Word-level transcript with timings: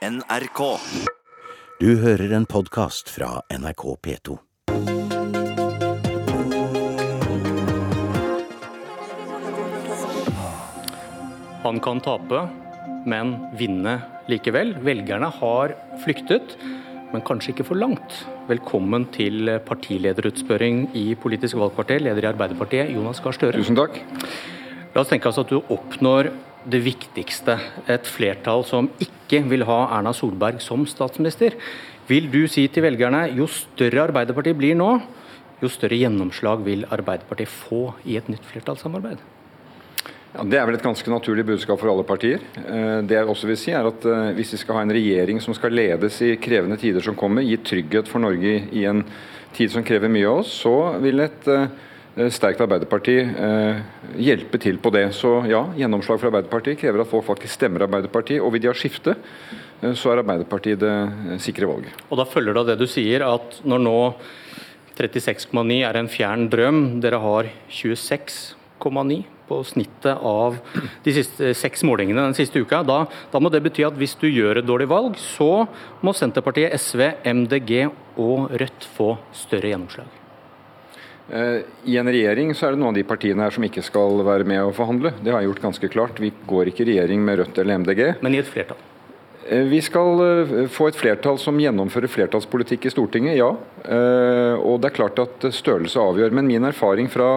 NRK. 0.00 0.60
Du 1.76 1.90
hører 2.00 2.30
en 2.32 2.46
podkast 2.48 3.10
fra 3.12 3.42
NRK 3.52 3.82
P2. 4.00 4.36
Han 11.66 11.82
kan 11.84 12.00
tape, 12.00 12.46
men 13.04 13.34
vinne 13.60 13.98
likevel. 14.32 14.72
Velgerne 14.80 15.28
har 15.36 15.76
flyktet, 16.00 16.56
men 17.12 17.20
kanskje 17.20 17.52
ikke 17.52 17.68
for 17.68 17.76
langt. 17.76 18.22
Velkommen 18.48 19.04
til 19.12 19.52
partilederutspørring 19.68 20.86
i 20.96 21.10
Politisk 21.12 21.60
valgkvarter, 21.60 22.00
leder 22.08 22.24
i 22.24 22.32
Arbeiderpartiet, 22.32 22.96
Jonas 22.96 23.20
Gahr 23.20 23.36
Støre. 23.36 23.60
Tusen 23.60 23.76
takk. 23.76 24.00
La 24.96 25.04
oss 25.04 25.12
tenke 25.12 25.28
oss 25.28 25.44
at 25.44 25.52
du 25.52 25.60
oppnår 25.60 26.32
det 26.68 26.82
viktigste, 26.84 27.56
et 27.88 28.08
flertall 28.08 28.64
som 28.68 28.90
ikke 29.00 29.42
vil 29.48 29.64
ha 29.68 29.80
Erna 29.96 30.12
Solberg 30.16 30.60
som 30.64 30.84
statsminister. 30.88 31.56
Vil 32.10 32.28
du 32.32 32.44
si 32.50 32.66
til 32.68 32.84
velgerne 32.84 33.26
jo 33.36 33.46
større 33.50 34.08
Arbeiderpartiet 34.08 34.58
blir 34.58 34.76
nå, 34.78 34.92
jo 35.60 35.68
større 35.70 35.98
gjennomslag 36.00 36.64
vil 36.66 36.86
Arbeiderpartiet 36.90 37.52
få 37.52 37.90
i 38.08 38.16
et 38.20 38.30
nytt 38.32 38.46
flertallssamarbeid? 38.48 39.20
Ja, 40.30 40.44
det 40.46 40.60
er 40.60 40.66
vel 40.68 40.76
et 40.78 40.84
ganske 40.84 41.10
naturlig 41.10 41.42
budskap 41.48 41.80
for 41.80 41.90
alle 41.90 42.06
partier. 42.06 42.42
Eh, 42.60 43.00
det 43.02 43.16
jeg 43.16 43.30
også 43.32 43.48
vil 43.50 43.58
si 43.58 43.72
er 43.74 43.88
at 43.88 44.04
eh, 44.06 44.30
Hvis 44.36 44.52
vi 44.54 44.60
skal 44.62 44.78
ha 44.78 44.84
en 44.86 44.94
regjering 44.94 45.40
som 45.42 45.56
skal 45.58 45.74
ledes 45.74 46.20
i 46.22 46.36
krevende 46.38 46.78
tider 46.78 47.02
som 47.02 47.16
kommer, 47.18 47.42
gi 47.42 47.58
trygghet 47.58 48.08
for 48.08 48.22
Norge 48.22 48.52
i 48.70 48.84
en 48.86 49.02
tid 49.56 49.72
som 49.72 49.82
krever 49.82 50.12
mye 50.12 50.28
av 50.30 50.44
oss, 50.44 50.52
så 50.62 50.74
vil 51.02 51.24
et 51.24 51.50
eh, 51.50 51.66
sterkt 52.34 52.60
Arbeiderparti 52.60 53.16
hjelpe 54.20 54.60
til 54.60 54.80
på 54.82 54.92
det. 54.94 55.06
Så 55.16 55.30
ja, 55.48 55.62
gjennomslag 55.78 56.20
for 56.20 56.28
Arbeiderpartiet 56.28 56.80
krever 56.80 57.04
at 57.04 57.10
folk 57.10 57.26
faktisk 57.28 57.56
stemmer 57.56 57.86
Arbeiderpartiet. 57.86 58.42
Og 58.42 58.52
vil 58.54 58.64
de 58.64 58.70
ha 58.70 58.76
skifte, 58.76 59.16
så 59.80 60.12
er 60.12 60.22
Arbeiderpartiet 60.22 60.82
det 60.82 61.40
sikre 61.40 61.68
valget. 61.70 62.04
Og 62.10 62.20
Da 62.20 62.28
følger 62.28 62.54
det 62.54 62.62
av 62.62 62.70
det 62.72 62.78
du 62.82 62.86
sier, 62.90 63.24
at 63.24 63.60
når 63.64 63.84
nå 63.86 63.98
36,9 65.00 65.80
er 65.88 65.96
en 65.96 66.10
fjern 66.12 66.48
drøm, 66.52 66.80
dere 67.00 67.20
har 67.22 67.48
26,9 67.72 69.22
på 69.50 69.58
snittet 69.66 70.14
av 70.14 70.60
de 71.04 71.14
siste 71.16 71.54
seks 71.58 71.82
målingene 71.88 72.28
den 72.28 72.36
siste 72.38 72.62
uka. 72.62 72.84
Da, 72.86 73.02
da, 73.32 73.42
må 73.42 73.50
det 73.50 73.64
bety 73.64 73.86
at 73.86 73.98
hvis 73.98 74.14
du 74.20 74.28
gjør 74.28 74.60
et 74.60 74.68
dårlig 74.68 74.90
valg, 74.92 75.18
så 75.18 75.66
må 76.04 76.14
Senterpartiet, 76.14 76.76
SV, 76.78 77.06
MDG 77.24 77.76
og 78.20 78.50
Rødt 78.60 78.90
få 78.94 79.14
større 79.34 79.72
gjennomslag. 79.72 80.19
I 81.30 81.96
en 82.00 82.10
regjering 82.10 82.54
så 82.58 82.66
er 82.66 82.74
det 82.74 82.80
noen 82.80 82.90
av 82.90 82.98
de 82.98 83.06
partiene 83.06 83.44
her 83.44 83.54
som 83.54 83.62
ikke 83.66 83.84
skal 83.86 84.22
være 84.26 84.46
med 84.48 84.64
å 84.66 84.72
forhandle. 84.74 85.12
Det 85.22 85.30
har 85.30 85.44
jeg 85.44 85.52
gjort 85.52 85.66
ganske 85.68 85.90
klart. 85.92 86.22
Vi 86.22 86.32
går 86.50 86.72
ikke 86.72 86.82
i 86.82 86.88
regjering 86.92 87.22
med 87.22 87.38
Rødt 87.38 87.60
eller 87.62 87.78
MDG. 87.84 88.00
Men 88.24 88.34
i 88.34 88.40
et 88.42 88.50
flertall? 88.50 88.80
Vi 89.70 89.80
skal 89.82 90.20
få 90.70 90.88
et 90.90 90.98
flertall 90.98 91.38
som 91.42 91.58
gjennomfører 91.58 92.10
flertallspolitikk 92.10 92.86
i 92.86 92.92
Stortinget, 92.92 93.38
ja. 93.38 93.48
Og 94.60 94.76
det 94.82 94.90
er 94.90 94.96
klart 94.98 95.22
at 95.22 95.46
størrelse 95.54 96.02
avgjør. 96.02 96.34
Men 96.36 96.50
min 96.50 96.66
erfaring 96.68 97.08
fra 97.10 97.30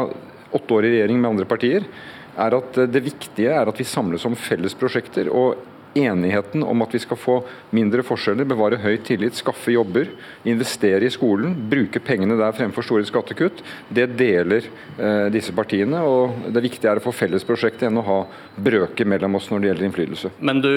åtte 0.53 0.75
år 0.77 0.89
i 0.89 0.95
regjering 0.97 1.21
med 1.21 1.31
andre 1.31 1.47
partier 1.49 1.87
er 2.33 2.57
at 2.57 2.77
det 2.89 3.05
viktige 3.05 3.53
er 3.53 3.69
at 3.69 3.79
vi 3.79 3.85
samles 3.87 4.25
om 4.29 4.37
felles 4.37 4.75
prosjekter. 4.77 5.29
og 5.29 5.72
enigheten 5.95 6.63
om 6.65 6.83
at 6.85 6.93
vi 6.95 7.01
skal 7.01 7.19
få 7.19 7.35
mindre 7.75 8.03
forskjeller, 8.05 8.47
bevare 8.49 8.79
høy 8.81 8.97
tillit, 9.05 9.37
skaffe 9.37 9.73
jobber, 9.73 10.09
investere 10.49 11.07
i 11.07 11.11
skolen, 11.13 11.55
bruke 11.69 12.01
pengene 12.03 12.37
der 12.39 12.55
fremfor 12.57 12.85
store 12.85 13.07
skattekutt, 13.07 13.63
det 13.93 14.09
deler 14.19 14.65
eh, 14.65 15.27
disse 15.33 15.53
partiene. 15.55 16.01
og 16.01 16.49
Det 16.53 16.65
viktige 16.65 16.91
er 16.91 17.01
å 17.01 17.05
få 17.05 17.13
felles 17.15 17.45
prosjekter 17.47 17.89
enn 17.89 18.01
å 18.01 18.07
ha 18.07 18.19
brøker 18.57 19.09
mellom 19.09 19.39
oss 19.39 19.51
når 19.51 19.61
det 19.61 19.71
gjelder 19.71 19.89
innflytelse. 19.89 20.33
Men 20.39 20.63
du, 20.63 20.73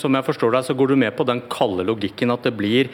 som 0.00 0.14
jeg 0.14 0.28
forstår 0.28 0.58
deg, 0.58 0.68
så 0.68 0.76
går 0.78 0.92
du 0.92 0.98
med 1.00 1.16
på 1.16 1.26
den 1.28 1.42
kalde 1.52 1.86
logikken 1.88 2.34
at 2.34 2.46
det 2.46 2.56
blir 2.58 2.92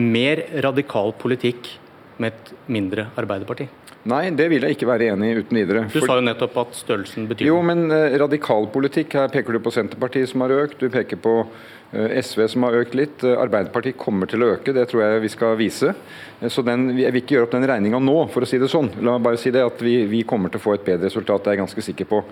mer 0.00 0.46
radikal 0.64 1.12
politikk 1.18 1.74
med 2.20 2.34
et 2.34 2.52
mindre 2.70 3.08
Arbeiderparti? 3.18 3.66
Nei, 4.08 4.30
det 4.32 4.46
vil 4.48 4.64
jeg 4.64 4.78
ikke 4.78 4.88
være 4.88 5.10
enig 5.12 5.28
i 5.28 5.40
uten 5.42 5.58
videre. 5.58 5.82
Du 5.92 5.98
sa 6.00 6.14
jo 6.16 6.24
nettopp 6.24 6.54
at 6.62 6.78
størrelsen 6.78 7.26
betyr 7.28 7.50
Jo, 7.50 7.58
men 7.64 7.90
uh, 7.92 8.14
radikal 8.22 8.64
politikk, 8.72 9.18
her 9.18 9.28
peker 9.32 9.52
du 9.52 9.60
på 9.60 9.72
Senterpartiet 9.74 10.30
som 10.30 10.40
har 10.46 10.54
økt, 10.56 10.80
du 10.80 10.88
peker 10.92 11.20
på 11.20 11.34
uh, 11.44 12.14
SV 12.16 12.46
som 12.54 12.64
har 12.64 12.78
økt 12.80 12.96
litt. 12.96 13.20
Uh, 13.20 13.36
Arbeiderpartiet 13.42 13.98
kommer 14.00 14.30
til 14.30 14.46
å 14.46 14.54
øke, 14.54 14.72
det 14.72 14.86
tror 14.88 15.04
jeg 15.04 15.24
vi 15.26 15.32
skal 15.34 15.58
vise. 15.60 15.92
Så 16.48 16.64
den, 16.64 16.94
Jeg 16.96 17.12
vil 17.12 17.20
ikke 17.20 17.36
gjøre 17.36 17.50
opp 17.50 17.58
den 17.58 17.68
regninga 17.68 18.00
nå, 18.00 18.16
for 18.32 18.46
å 18.46 18.48
si 18.48 18.62
det 18.62 18.70
sånn. 18.72 18.88
La 19.04 19.18
meg 19.18 19.26
bare 19.26 19.42
si 19.42 19.52
det, 19.52 19.66
at 19.68 19.84
vi, 19.84 19.98
vi, 20.08 20.24
kommer 20.24 20.48
til 20.48 20.62
å 20.62 20.64
få 20.64 20.78
et 20.78 20.86
bedre 20.86 21.10
resultat, 21.10 21.44
det 21.44 21.52
er 21.52 21.58
jeg 21.58 21.64
ganske 21.66 21.86
sikker 21.90 22.08
på. 22.08 22.22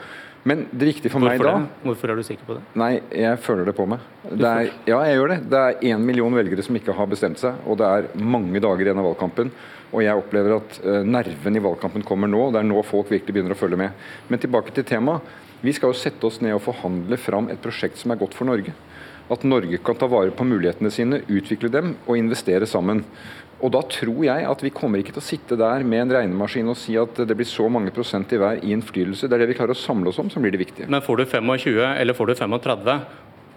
Men 0.48 0.64
det 0.70 0.86
viktige 0.92 1.12
for 1.12 1.22
Hvorfor 1.22 1.44
meg 1.44 1.44
da? 1.44 1.80
Hvorfor 1.84 2.12
er 2.12 2.20
du 2.20 2.24
sikker 2.26 2.46
på 2.48 2.56
det? 2.56 2.62
Nei, 2.80 2.92
jeg 3.12 3.40
føler 3.44 3.68
det 3.68 3.74
på 3.76 3.84
meg. 3.90 4.04
Det 4.28 4.48
er, 4.48 4.70
ja, 4.88 5.00
jeg 5.08 5.18
gjør 5.18 5.32
det. 5.34 5.38
Det 5.52 5.64
er 5.64 5.82
én 5.90 6.04
million 6.04 6.38
velgere 6.38 6.64
som 6.64 6.78
ikke 6.78 6.94
har 6.96 7.10
bestemt 7.10 7.40
seg, 7.42 7.58
og 7.68 7.80
det 7.80 7.88
er 7.88 8.08
mange 8.36 8.62
dager 8.64 8.86
igjen 8.86 9.02
av 9.02 9.10
valgkampen. 9.10 9.52
Og 9.88 10.04
jeg 10.04 10.20
opplever 10.20 10.58
at 10.58 10.78
uh, 10.84 11.00
nerven 11.04 11.58
i 11.58 11.64
valgkampen 11.64 12.04
kommer 12.06 12.30
nå. 12.30 12.46
og 12.46 12.56
Det 12.56 12.62
er 12.62 12.68
nå 12.68 12.84
folk 12.86 13.12
virkelig 13.12 13.36
begynner 13.36 13.56
å 13.56 13.60
følge 13.60 13.80
med. 13.80 14.08
Men 14.28 14.42
tilbake 14.42 14.74
til 14.76 14.86
temaet. 14.88 15.36
Vi 15.60 15.74
skal 15.74 15.90
jo 15.90 15.98
sette 15.98 16.22
oss 16.28 16.38
ned 16.44 16.54
og 16.54 16.62
forhandle 16.68 17.18
fram 17.18 17.48
et 17.50 17.60
prosjekt 17.62 17.98
som 17.98 18.12
er 18.14 18.20
godt 18.20 18.36
for 18.38 18.46
Norge. 18.46 18.74
At 19.28 19.42
Norge 19.44 19.80
kan 19.84 19.98
ta 19.98 20.06
vare 20.08 20.32
på 20.32 20.46
mulighetene 20.46 20.92
sine, 20.92 21.18
utvikle 21.26 21.68
dem 21.72 21.96
og 22.06 22.16
investere 22.16 22.68
sammen. 22.68 23.02
Og 23.58 23.72
Da 23.74 23.80
tror 23.90 24.20
jeg 24.22 24.44
at 24.46 24.60
vi 24.62 24.70
kommer 24.70 25.00
ikke 25.02 25.16
til 25.16 25.22
å 25.22 25.28
sitte 25.28 25.56
der 25.58 25.82
med 25.82 26.04
en 26.04 26.12
regnemaskin 26.14 26.68
og 26.70 26.78
si 26.78 26.94
at 27.00 27.16
det 27.26 27.34
blir 27.34 27.48
så 27.48 27.66
mange 27.72 27.90
prosent 27.94 28.30
i 28.30 28.38
hver 28.38 28.60
innflytelse. 28.62 29.26
Det 29.26 29.34
er 29.34 29.42
det 29.42 29.48
vi 29.50 29.56
klarer 29.58 29.74
å 29.74 29.78
samle 29.78 30.12
oss 30.12 30.20
om 30.22 30.30
som 30.30 30.44
blir 30.44 30.54
det 30.54 30.62
viktige. 30.62 30.86
Men 30.86 31.02
får 31.02 31.18
du 31.18 31.24
25 31.26 31.82
eller 31.98 32.14
får 32.14 32.30
du 32.30 32.34
35, 32.38 33.00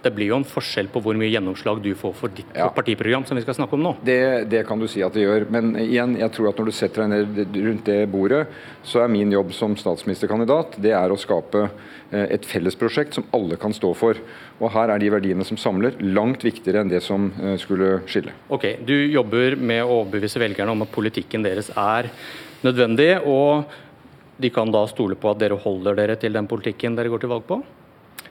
det 0.04 0.12
blir 0.16 0.30
jo 0.32 0.38
en 0.40 0.46
forskjell 0.48 0.88
på 0.92 1.02
hvor 1.04 1.16
mye 1.18 1.30
gjennomslag 1.30 1.80
du 1.84 1.90
får 1.98 2.14
for 2.18 2.34
ditt 2.34 2.50
ja. 2.56 2.68
partiprogram, 2.74 3.26
som 3.28 3.38
vi 3.38 3.44
skal 3.44 3.56
snakke 3.58 3.76
om 3.76 3.84
nå. 3.86 3.94
Det, 4.04 4.18
det, 4.52 4.62
kan 4.68 4.80
du 4.80 4.86
si 4.90 5.02
at 5.04 5.14
det 5.16 5.24
gjør. 5.24 5.46
Men 5.52 5.74
igjen, 5.80 6.16
jeg 6.20 6.34
tror 6.34 6.50
at 6.50 6.60
når 6.60 6.70
du 6.70 6.74
setter 6.76 7.04
deg 7.04 7.12
ned 7.12 7.58
rundt 7.68 7.90
det 7.90 7.98
bordet, 8.12 8.44
så 8.86 9.04
er 9.04 9.12
min 9.12 9.32
jobb 9.34 9.52
som 9.56 9.76
statsministerkandidat 9.78 10.78
det 10.82 10.94
er 10.98 11.12
å 11.12 11.20
skape 11.20 11.68
et 12.12 12.44
fellesprosjekt 12.44 13.16
som 13.16 13.28
alle 13.32 13.56
kan 13.60 13.72
stå 13.72 13.92
for. 13.96 14.18
Og 14.60 14.74
Her 14.74 14.92
er 14.92 15.00
de 15.00 15.12
verdiene 15.14 15.46
som 15.48 15.60
samler, 15.60 15.96
langt 16.02 16.44
viktigere 16.44 16.82
enn 16.84 16.92
det 16.92 17.00
som 17.04 17.30
skulle 17.62 18.02
skille. 18.10 18.34
Ok, 18.52 18.68
Du 18.84 18.94
jobber 18.94 19.56
med 19.56 19.84
å 19.84 20.02
overbevise 20.02 20.42
velgerne 20.42 20.74
om 20.74 20.84
at 20.84 20.92
politikken 20.92 21.46
deres 21.46 21.72
er 21.72 22.10
nødvendig. 22.62 23.14
og 23.24 23.64
de 24.42 24.50
kan 24.50 24.70
da 24.72 24.86
stole 24.90 25.16
på 25.18 25.30
at 25.30 25.40
dere 25.42 25.58
holder 25.60 25.96
dere 25.98 26.18
til 26.20 26.34
den 26.34 26.48
politikken 26.50 26.96
dere 26.98 27.12
går 27.12 27.22
til 27.22 27.32
valg 27.32 27.46
på? 27.48 27.60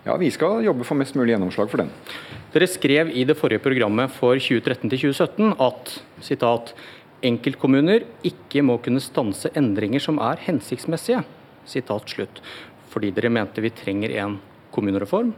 Ja, 0.02 0.16
Vi 0.18 0.32
skal 0.34 0.64
jobbe 0.66 0.86
for 0.88 0.98
mest 0.98 1.14
mulig 1.14 1.36
gjennomslag 1.36 1.70
for 1.70 1.84
den. 1.84 1.92
Dere 2.52 2.68
skrev 2.68 3.12
i 3.14 3.22
det 3.28 3.36
forrige 3.38 3.62
programmet 3.62 4.10
for 4.10 4.34
2013 4.34 4.90
2017 4.90 5.54
at 5.62 5.92
citat, 6.26 6.74
enkeltkommuner 7.22 8.08
ikke 8.26 8.64
må 8.66 8.80
kunne 8.82 9.04
stanse 9.04 9.52
endringer 9.54 10.02
som 10.02 10.18
er 10.26 10.42
hensiktsmessige. 10.42 11.22
Citat 11.70 12.10
slutt. 12.10 12.42
Fordi 12.90 13.14
dere 13.14 13.30
mente 13.30 13.62
vi 13.62 13.70
trenger 13.70 14.16
en 14.24 14.40
kommunereform, 14.74 15.36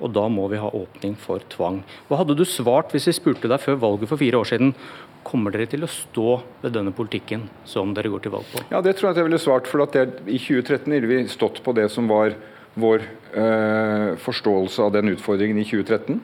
og 0.00 0.12
da 0.16 0.26
må 0.32 0.48
vi 0.50 0.58
ha 0.58 0.74
åpning 0.74 1.14
for 1.14 1.38
tvang. 1.52 1.84
Hva 2.08 2.18
hadde 2.24 2.34
du 2.34 2.42
svart 2.42 2.90
hvis 2.90 3.06
vi 3.06 3.14
spurte 3.14 3.46
deg 3.46 3.62
før 3.62 3.78
valget 3.78 4.10
for 4.10 4.18
fire 4.18 4.42
år 4.42 4.50
siden? 4.50 4.74
Kommer 5.22 5.54
dere 5.54 5.70
til 5.70 5.86
å 5.86 5.92
stå 5.92 6.40
ved 6.64 6.74
denne 6.74 6.90
politikken 6.96 7.46
som 7.68 7.94
dere 7.94 8.10
går 8.10 8.26
til 8.26 8.34
valg 8.34 8.50
på? 8.50 8.66
Ja, 8.72 8.80
Det 8.82 8.96
tror 8.96 9.10
jeg 9.10 9.14
at 9.14 9.22
jeg 9.22 9.30
ville 9.30 9.38
svart. 9.38 9.68
for 9.68 9.86
I 9.86 10.38
2013 10.40 10.90
ville 10.90 11.06
vi 11.06 11.28
stått 11.28 11.62
på 11.62 11.74
det 11.76 11.92
som 11.92 12.08
var 12.08 12.34
vår 12.74 13.02
eh, 13.34 14.16
forståelse 14.16 14.82
av 14.82 14.92
den 14.92 15.08
utfordringen 15.14 15.58
i 15.58 15.66
2013. 15.66 16.20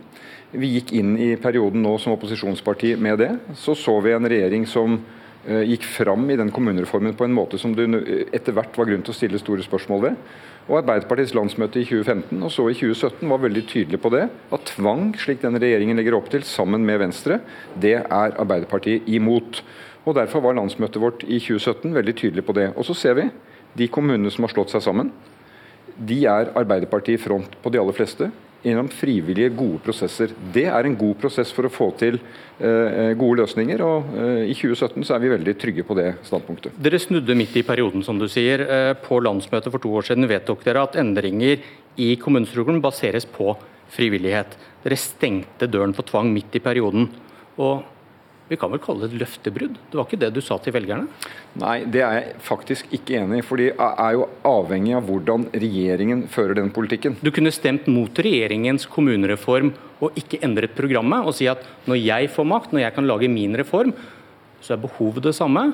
Vi 0.57 0.73
gikk 0.77 0.93
inn 0.97 1.17
i 1.19 1.35
perioden 1.41 1.83
nå 1.83 1.97
som 1.99 2.15
opposisjonsparti 2.15 2.95
med 3.03 3.19
det. 3.19 3.33
Så 3.59 3.75
så 3.75 3.99
vi 4.01 4.15
en 4.15 4.29
regjering 4.29 4.67
som 4.71 4.99
eh, 5.47 5.65
gikk 5.73 5.85
fram 5.91 6.29
i 6.31 6.39
den 6.39 6.53
kommunereformen 6.55 7.17
på 7.19 7.27
en 7.27 7.35
måte 7.35 7.59
som 7.59 7.75
det 7.77 7.89
etter 8.35 8.55
hvert 8.55 8.79
var 8.79 8.91
grunn 8.91 9.03
til 9.03 9.15
å 9.15 9.19
stille 9.19 9.43
store 9.43 9.67
spørsmål 9.67 10.05
ved. 10.07 10.23
Og 10.67 10.81
Arbeiderpartiets 10.81 11.35
landsmøte 11.35 11.83
i 11.83 11.87
2015 11.87 12.43
og 12.43 12.51
så 12.51 12.69
i 12.71 12.79
2017 12.79 13.27
var 13.31 13.43
veldig 13.43 13.67
tydelig 13.71 14.01
på 14.03 14.11
det. 14.15 14.25
At 14.55 14.71
tvang, 14.71 15.13
slik 15.19 15.43
denne 15.43 15.63
regjeringen 15.63 15.99
legger 15.99 16.19
opp 16.19 16.31
til, 16.31 16.47
sammen 16.47 16.87
med 16.87 17.03
Venstre, 17.03 17.41
det 17.75 17.99
er 18.01 18.39
Arbeiderpartiet 18.39 19.07
imot. 19.07 19.63
Og 20.07 20.15
Derfor 20.15 20.43
var 20.43 20.55
landsmøtet 20.59 21.03
vårt 21.03 21.23
i 21.27 21.39
2017 21.43 21.95
veldig 21.95 22.15
tydelig 22.19 22.47
på 22.47 22.55
det. 22.55 22.71
Og 22.79 22.87
så 22.87 22.95
ser 22.95 23.19
vi 23.19 23.31
de 23.77 23.89
kommunene 23.91 24.31
som 24.33 24.47
har 24.47 24.55
slått 24.55 24.73
seg 24.75 24.85
sammen 24.87 25.11
de 25.97 26.25
er 26.29 26.53
Arbeiderpartiet 26.57 27.19
i 27.19 27.23
front 27.23 27.57
på 27.63 27.73
de 27.73 27.81
aller 27.81 27.97
fleste 27.97 28.31
gjennom 28.67 28.89
frivillige, 28.91 29.53
gode 29.55 29.79
prosesser. 29.85 30.33
Det 30.55 30.65
er 30.67 30.89
en 30.89 30.97
god 30.99 31.15
prosess 31.21 31.53
for 31.55 31.69
å 31.69 31.73
få 31.73 31.91
til 32.01 32.19
eh, 32.19 33.13
gode 33.19 33.43
løsninger, 33.43 33.83
og 33.85 34.17
eh, 34.19 34.43
i 34.51 34.57
2017 34.57 35.07
så 35.07 35.17
er 35.17 35.23
vi 35.23 35.33
veldig 35.33 35.55
trygge 35.61 35.85
på 35.87 35.97
det 35.99 36.09
standpunktet. 36.27 36.75
Dere 36.83 37.01
snudde 37.03 37.37
midt 37.39 37.55
i 37.61 37.65
perioden, 37.67 38.03
som 38.07 38.19
du 38.19 38.27
sier. 38.33 38.65
Eh, 38.65 38.93
på 39.07 39.21
landsmøtet 39.23 39.71
for 39.71 39.83
to 39.83 39.93
år 40.01 40.09
siden 40.09 40.27
vedtok 40.31 40.65
dere 40.67 40.87
at 40.89 40.99
endringer 40.99 41.63
i 42.03 42.15
kommunestrukturen 42.21 42.83
baseres 42.85 43.29
på 43.29 43.55
frivillighet. 43.95 44.57
Dere 44.83 44.99
stengte 44.99 45.71
døren 45.71 45.95
for 45.95 46.09
tvang 46.09 46.33
midt 46.35 46.59
i 46.59 46.65
perioden. 46.65 47.07
Og 47.63 47.85
vi 48.47 48.57
kan 48.59 48.71
vel 48.71 48.81
kalle 48.83 49.03
det 49.03 49.15
et 49.15 49.23
løftebrudd? 49.25 49.79
Det 49.91 49.99
var 49.99 50.07
ikke 50.07 50.21
det 50.23 50.29
du 50.37 50.41
sa 50.45 50.59
til 50.63 50.75
velgerne? 50.77 51.09
Nei, 51.59 51.81
det 51.91 52.03
er 52.07 52.19
jeg 52.21 52.35
faktisk 52.47 52.93
ikke 52.95 53.17
enig 53.19 53.41
i. 53.41 53.47
For 53.47 53.59
det 53.59 53.73
er 53.75 54.13
jo 54.15 54.29
avhengig 54.47 54.95
av 54.95 55.09
hvordan 55.09 55.49
regjeringen 55.57 56.27
fører 56.31 56.61
den 56.61 56.71
politikken. 56.75 57.17
Du 57.27 57.33
kunne 57.35 57.51
stemt 57.55 57.89
mot 57.91 58.23
regjeringens 58.23 58.87
kommunereform 58.93 59.73
og 60.05 60.21
ikke 60.21 60.39
endret 60.47 60.77
programmet, 60.79 61.27
og 61.27 61.35
si 61.35 61.49
at 61.51 61.65
når 61.91 61.99
jeg 62.05 62.31
får 62.37 62.47
makt, 62.53 62.77
når 62.77 62.85
jeg 62.85 62.97
kan 62.99 63.11
lage 63.11 63.33
min 63.33 63.57
reform, 63.59 63.95
så 64.63 64.77
er 64.77 64.83
behovet 64.85 65.27
det 65.27 65.35
samme. 65.37 65.73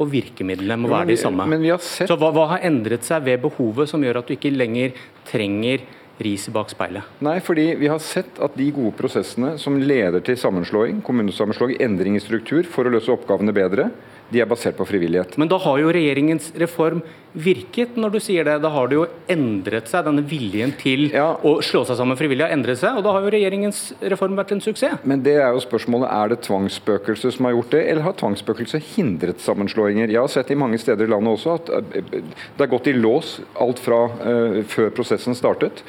Og 0.00 0.08
virkemidlene 0.08 0.76
må 0.80 0.88
være 0.88 1.12
de 1.12 1.16
samme. 1.20 1.44
Men 1.48 1.60
vi 1.60 1.72
har 1.72 1.80
sett... 1.84 2.08
Så 2.08 2.16
hva, 2.20 2.30
hva 2.32 2.46
har 2.54 2.68
endret 2.68 3.04
seg 3.04 3.24
ved 3.26 3.42
behovet 3.42 3.88
som 3.88 4.04
gjør 4.04 4.22
at 4.22 4.28
du 4.28 4.36
ikke 4.36 4.52
lenger 4.52 4.94
trenger 5.28 5.84
riset 6.24 6.54
bak 6.54 6.70
speilet? 6.72 7.06
Nei, 7.24 7.38
fordi 7.44 7.66
vi 7.80 7.90
har 7.90 8.00
sett 8.04 8.40
at 8.42 8.56
de 8.58 8.68
gode 8.74 8.94
prosessene 8.98 9.56
som 9.60 9.78
leder 9.80 10.22
til 10.24 10.38
sammenslåing, 10.40 11.00
kommunesammenslåing, 11.06 11.78
endring 11.82 12.18
i 12.18 12.22
struktur 12.22 12.68
for 12.68 12.86
å 12.86 12.92
løse 12.94 13.12
oppgavene 13.12 13.54
bedre, 13.56 13.90
de 14.30 14.40
er 14.42 14.48
basert 14.50 14.78
på 14.78 14.86
frivillighet. 14.88 15.36
Men 15.38 15.50
da 15.50 15.58
har 15.58 15.78
jo 15.80 15.90
regjeringens 15.92 16.52
reform 16.60 17.02
virket, 17.32 17.94
når 17.98 18.14
du 18.14 18.18
sier 18.22 18.46
det. 18.46 18.56
Da 18.62 18.70
har 18.74 18.88
det 18.90 18.96
jo 18.96 19.06
endret 19.30 19.90
seg, 19.90 20.04
denne 20.06 20.22
viljen 20.26 20.72
til 20.78 21.10
Ja. 21.14 21.36
å 21.36 21.60
slå 21.62 21.84
seg 21.86 21.96
sammen 21.96 22.18
frivillig 22.18 22.46
har 22.46 22.54
endret 22.54 22.78
seg, 22.78 22.96
og 22.96 23.04
da 23.04 23.12
har 23.12 23.22
jo 23.22 23.30
regjeringens 23.30 23.92
reform 24.02 24.36
vært 24.36 24.52
en 24.52 24.60
suksess. 24.60 24.98
Men 25.04 25.22
det 25.22 25.36
er 25.36 25.52
jo 25.54 25.62
spørsmålet, 25.62 26.10
er 26.10 26.28
det 26.28 26.40
tvangsspøkelset 26.42 27.34
som 27.34 27.44
har 27.46 27.52
gjort 27.52 27.70
det, 27.70 27.88
eller 27.88 28.02
har 28.02 28.12
tvangsspøkelset 28.12 28.82
hindret 28.96 29.40
sammenslåinger? 29.40 30.10
Jeg 30.10 30.20
har 30.20 30.28
sett 30.28 30.50
i 30.50 30.54
mange 30.58 30.78
steder 30.78 31.04
i 31.04 31.10
landet 31.10 31.38
også 31.38 31.54
at 31.54 31.70
eh, 31.70 32.02
det 32.02 32.58
har 32.58 32.66
gått 32.66 32.88
i 32.88 32.92
lås 32.92 33.40
alt 33.60 33.78
fra 33.78 34.06
uh, 34.08 34.62
før 34.66 34.90
prosessen 34.90 35.34
startet. 35.34 35.84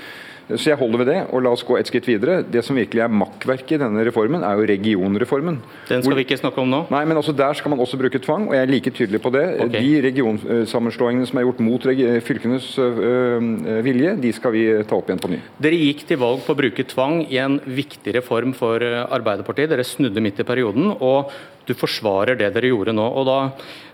Så 0.50 0.72
jeg 0.72 0.80
holder 0.80 1.04
ved 1.04 1.10
det, 1.12 1.20
og 1.32 1.44
la 1.46 1.52
oss 1.54 1.64
gå 1.64 1.78
et 1.80 1.88
skritt 1.88 2.08
videre. 2.10 2.42
Det 2.44 2.64
som 2.66 2.76
virkelig 2.76 3.04
er 3.06 3.14
makkverk 3.14 3.72
i 3.76 3.80
denne 3.80 4.04
reformen, 4.08 4.44
er 4.44 4.60
jo 4.60 4.68
regionreformen. 4.68 5.60
Den 5.88 6.04
skal 6.04 6.18
vi 6.18 6.26
ikke 6.26 6.40
snakke 6.40 6.64
om 6.64 6.72
nå. 6.72 6.82
Nei, 6.92 7.04
men 7.08 7.20
også 7.20 7.36
Der 7.38 7.56
skal 7.58 7.72
man 7.74 7.80
også 7.80 7.98
bruke 7.98 8.20
tvang, 8.20 8.50
og 8.50 8.56
jeg 8.56 8.66
er 8.66 8.72
like 8.72 8.92
tydelig 8.92 9.22
på 9.24 9.32
det. 9.34 9.46
Okay. 9.66 9.82
De 9.82 10.02
regionsammenslåingene 10.08 11.30
som 11.30 11.40
er 11.40 11.48
gjort 11.48 11.64
mot 11.64 11.88
fylkenes 12.28 12.68
øh, 12.80 13.84
vilje, 13.86 14.16
de 14.22 14.34
skal 14.36 14.56
vi 14.56 14.66
ta 14.88 14.98
opp 14.98 15.10
igjen 15.10 15.24
på 15.24 15.32
ny. 15.32 15.40
Dere 15.62 15.80
gikk 15.80 16.06
til 16.10 16.22
valg 16.22 16.44
på 16.46 16.54
å 16.56 16.60
bruke 16.60 16.88
tvang 16.92 17.24
i 17.30 17.40
en 17.42 17.60
viktig 17.66 18.16
reform 18.20 18.56
for 18.58 18.84
eh, 18.84 19.06
Arbeiderpartiet. 19.08 19.72
Dere 19.72 19.88
snudde 19.88 20.24
midt 20.24 20.44
i 20.44 20.48
perioden, 20.48 20.92
og 21.00 21.32
du 21.68 21.74
forsvarer 21.78 22.40
det 22.40 22.52
dere 22.56 22.74
gjorde 22.74 22.96
nå. 22.98 23.08
Og 23.08 23.28
da, 23.30 23.40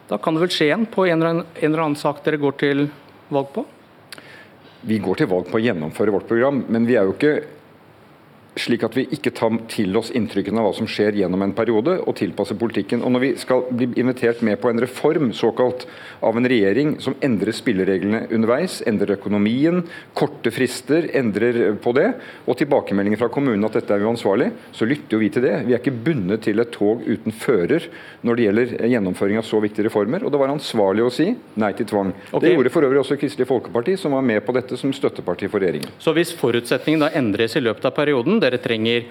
da 0.09 0.19
kan 0.21 0.35
det 0.35 0.47
vel 0.47 0.53
skje 0.53 0.71
igjen 0.71 0.87
på 0.89 1.05
en 1.05 1.17
eller, 1.19 1.33
annen, 1.35 1.49
en 1.61 1.69
eller 1.71 1.85
annen 1.85 1.99
sak 1.99 2.23
dere 2.25 2.41
går 2.41 2.59
til 2.63 2.87
valg 3.33 3.51
på? 3.53 3.67
Vi 4.81 4.99
går 5.01 5.21
til 5.21 5.29
valg 5.31 5.47
på 5.49 5.57
å 5.57 5.63
gjennomføre 5.63 6.13
vårt 6.13 6.27
program, 6.29 6.61
men 6.69 6.85
vi 6.85 6.97
er 6.99 7.07
jo 7.07 7.15
ikke 7.15 7.39
slik 8.61 8.83
at 8.87 8.97
vi 8.97 9.07
ikke 9.13 9.33
tar 9.35 9.55
til 9.71 9.95
oss 9.99 10.11
inntrykkene 10.15 10.61
av 10.61 10.69
hva 10.69 10.75
som 10.77 10.89
skjer 10.89 11.17
gjennom 11.21 11.43
en 11.45 11.55
periode, 11.57 11.97
og 12.03 12.17
tilpasser 12.19 12.57
politikken. 12.59 13.03
Og 13.05 13.13
Når 13.13 13.23
vi 13.23 13.31
skal 13.41 13.63
bli 13.69 13.89
invitert 13.99 14.41
med 14.45 14.59
på 14.61 14.71
en 14.71 14.81
reform 14.81 15.31
såkalt 15.33 15.85
av 16.25 16.37
en 16.37 16.47
regjering 16.47 16.97
som 17.03 17.15
endrer 17.23 17.55
spillereglene 17.55 18.25
underveis, 18.33 18.81
endrer 18.87 19.15
økonomien, 19.17 19.83
korte 20.17 20.51
frister, 20.53 21.09
endrer 21.17 21.77
på 21.81 21.93
det, 21.97 22.09
og 22.45 22.57
tilbakemeldinger 22.59 23.21
fra 23.21 23.31
kommunen 23.33 23.65
at 23.67 23.77
dette 23.79 23.93
er 23.93 24.05
uansvarlig, 24.07 24.51
så 24.75 24.87
lytter 24.89 25.17
jo 25.17 25.21
vi 25.21 25.31
til 25.33 25.45
det. 25.47 25.55
Vi 25.67 25.75
er 25.75 25.81
ikke 25.81 25.95
bundet 26.07 26.45
til 26.47 26.63
et 26.63 26.73
tog 26.73 27.03
uten 27.07 27.35
fører 27.35 27.87
når 28.25 28.37
det 28.37 28.47
gjelder 28.47 28.75
gjennomføring 28.93 29.41
av 29.41 29.47
så 29.47 29.61
viktige 29.63 29.87
reformer. 29.87 30.25
Og 30.25 30.33
det 30.33 30.41
var 30.41 30.53
ansvarlig 30.53 31.05
å 31.05 31.13
si 31.13 31.29
nei 31.59 31.71
til 31.77 31.89
tvang. 31.89 32.13
Okay. 32.31 32.43
Det 32.43 32.53
gjorde 32.55 32.73
for 32.73 32.87
øvrig 32.87 33.01
også 33.03 33.19
Kristelig 33.19 33.49
Folkeparti, 33.49 33.97
som 33.99 34.15
var 34.17 34.25
med 34.25 34.43
på 34.45 34.55
dette 34.55 34.79
som 34.79 34.93
støtteparti 34.95 35.49
for 35.51 35.63
regjeringen. 35.63 35.93
Så 36.01 36.13
hvis 36.17 36.33
forutsetningen 36.37 37.05
da 37.05 37.11
endres 37.17 37.57
i 37.57 37.63
løpet 37.63 37.87
av 37.89 37.95
perioden, 37.97 38.39
dere 38.47 38.61
trenger 38.63 39.07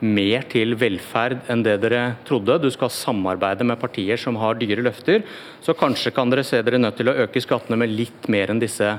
mer 0.00 0.46
til 0.48 0.74
velferd 0.80 1.42
enn 1.52 1.62
det 1.64 1.76
dere 1.82 2.14
trodde, 2.24 2.56
du 2.62 2.70
skal 2.72 2.92
samarbeide 2.94 3.66
med 3.68 3.80
partier 3.80 4.20
som 4.20 4.38
har 4.40 4.56
dyre 4.60 4.84
løfter, 4.86 5.24
så 5.60 5.76
kanskje 5.76 6.14
kan 6.16 6.32
dere 6.32 6.44
se 6.46 6.62
dere 6.64 6.80
nødt 6.80 6.96
til 7.00 7.12
å 7.12 7.16
øke 7.26 7.42
skattene 7.44 7.78
med 7.82 7.92
litt 7.92 8.30
mer 8.32 8.52
enn 8.52 8.62
disse 8.62 8.94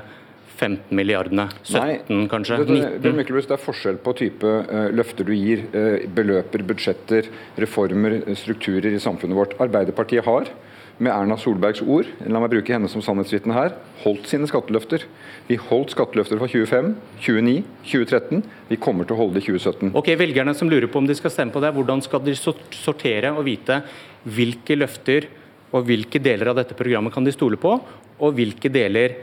15 0.62 0.94
milliardene. 0.94 1.48
17 1.66 2.28
kanskje? 2.30 2.60
Det, 2.60 2.66
det, 2.68 2.76
19? 2.78 3.00
Bjørn 3.02 3.18
Myklebust, 3.18 3.50
Det 3.50 3.56
er 3.56 3.64
forskjell 3.64 3.98
på 4.04 4.14
type 4.20 4.52
eh, 4.62 4.90
løfter 4.94 5.26
du 5.26 5.32
gir, 5.34 5.64
eh, 5.74 6.04
beløper, 6.06 6.62
budsjetter, 6.68 7.30
reformer, 7.64 8.20
eh, 8.20 8.36
strukturer 8.38 8.92
i 8.92 9.00
samfunnet 9.02 9.38
vårt. 9.38 9.56
Arbeiderpartiet 9.62 10.28
har, 10.28 10.52
med 10.98 11.12
Erna 11.12 11.36
Solbergs 11.40 11.82
ord, 11.82 12.08
la 12.26 12.40
meg 12.42 12.52
bruke 12.52 12.74
henne 12.74 12.90
som 12.90 13.02
sannhetsvitne 13.04 13.54
her, 13.56 13.74
holdt 14.02 14.28
sine 14.30 14.48
skatteløfter. 14.50 15.06
Vi 15.48 15.58
holdt 15.60 15.94
skatteløfter 15.94 16.40
fra 16.40 16.48
25, 16.50 16.92
29, 17.24 17.54
2013. 17.88 18.42
Vi 18.68 18.78
kommer 18.82 19.08
til 19.08 19.16
å 19.16 19.22
holde 19.22 19.38
det 19.38 19.44
i 19.44 19.48
2017. 19.50 19.92
Ok, 19.98 20.12
Velgerne 20.20 20.54
som 20.58 20.70
lurer 20.70 20.90
på 20.92 21.00
om 21.02 21.08
de 21.08 21.16
skal 21.18 21.34
stemme 21.34 21.54
på 21.54 21.62
det, 21.64 21.72
hvordan 21.76 22.04
skal 22.04 22.22
de 22.26 22.36
sortere 22.36 23.32
og 23.32 23.46
vite 23.48 23.80
hvilke 24.22 24.76
løfter 24.78 25.30
og 25.72 25.86
hvilke 25.88 26.20
deler 26.22 26.52
av 26.52 26.58
dette 26.60 26.76
programmet 26.76 27.14
kan 27.14 27.24
de 27.24 27.32
stole 27.34 27.58
på, 27.60 27.78
og 28.22 28.36
hvilke 28.36 28.70
deler 28.72 29.16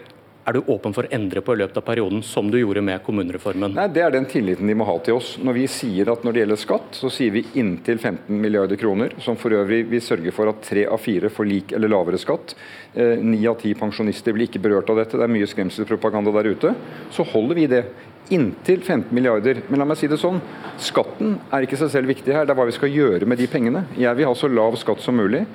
er 0.50 0.58
du 0.58 0.72
åpen 0.74 0.94
for 0.96 1.06
å 1.06 1.12
endre 1.14 1.42
på 1.46 1.54
i 1.54 1.60
løpet 1.62 1.78
av 1.78 1.86
perioden, 1.86 2.24
som 2.26 2.50
du 2.52 2.58
gjorde 2.60 2.82
med 2.86 3.04
kommunereformen? 3.06 3.76
Nei, 3.78 3.88
Det 3.94 4.02
er 4.04 4.12
den 4.12 4.26
tilliten 4.30 4.68
de 4.68 4.76
må 4.76 4.86
ha 4.90 4.98
til 5.06 5.16
oss. 5.20 5.38
Når 5.42 5.54
vi 5.54 5.68
sier 5.68 6.10
at 6.12 6.24
når 6.26 6.34
det 6.34 6.42
gjelder 6.44 6.62
skatt, 6.64 6.98
så 6.98 7.12
sier 7.14 7.32
vi 7.32 7.46
inntil 7.62 8.00
15 8.00 8.34
milliarder 8.42 8.80
kroner, 8.82 9.14
som 9.22 9.38
for 9.38 9.54
øvrig 9.56 9.84
vil 9.90 10.02
sørge 10.02 10.34
for 10.34 10.50
at 10.50 10.62
tre 10.66 10.86
av 10.90 11.00
fire 11.00 11.30
får 11.30 11.50
lik 11.50 11.74
eller 11.78 11.92
lavere 11.94 12.18
skatt. 12.22 12.56
Eh, 12.96 13.18
Ni 13.22 13.46
av 13.48 13.60
ti 13.62 13.74
pensjonister 13.74 14.34
blir 14.34 14.48
ikke 14.50 14.62
berørt 14.64 14.90
av 14.90 14.98
dette. 14.98 15.18
Det 15.18 15.24
er 15.24 15.34
mye 15.34 15.48
skremselspropaganda 15.48 16.34
der 16.34 16.50
ute. 16.54 16.76
Så 17.12 17.24
holder 17.24 17.56
vi 17.56 17.68
det. 17.68 17.84
Inntil 18.32 18.82
15 18.82 19.10
milliarder. 19.16 19.64
Men 19.70 19.80
la 19.80 19.86
meg 19.90 19.98
si 19.98 20.08
det 20.08 20.20
sånn, 20.22 20.42
skatten 20.78 21.40
er 21.52 21.66
ikke 21.66 21.78
seg 21.78 21.90
selv 21.90 22.08
viktig 22.12 22.34
her. 22.34 22.46
Det 22.46 22.54
er 22.54 22.60
hva 22.60 22.68
vi 22.70 22.76
skal 22.78 22.90
gjøre 22.94 23.26
med 23.26 23.38
de 23.42 23.48
pengene. 23.50 23.86
Jeg 23.98 24.16
vil 24.18 24.30
ha 24.30 24.36
så 24.38 24.50
lav 24.52 24.78
skatt 24.78 25.02
som 25.02 25.18
mulig. 25.18 25.46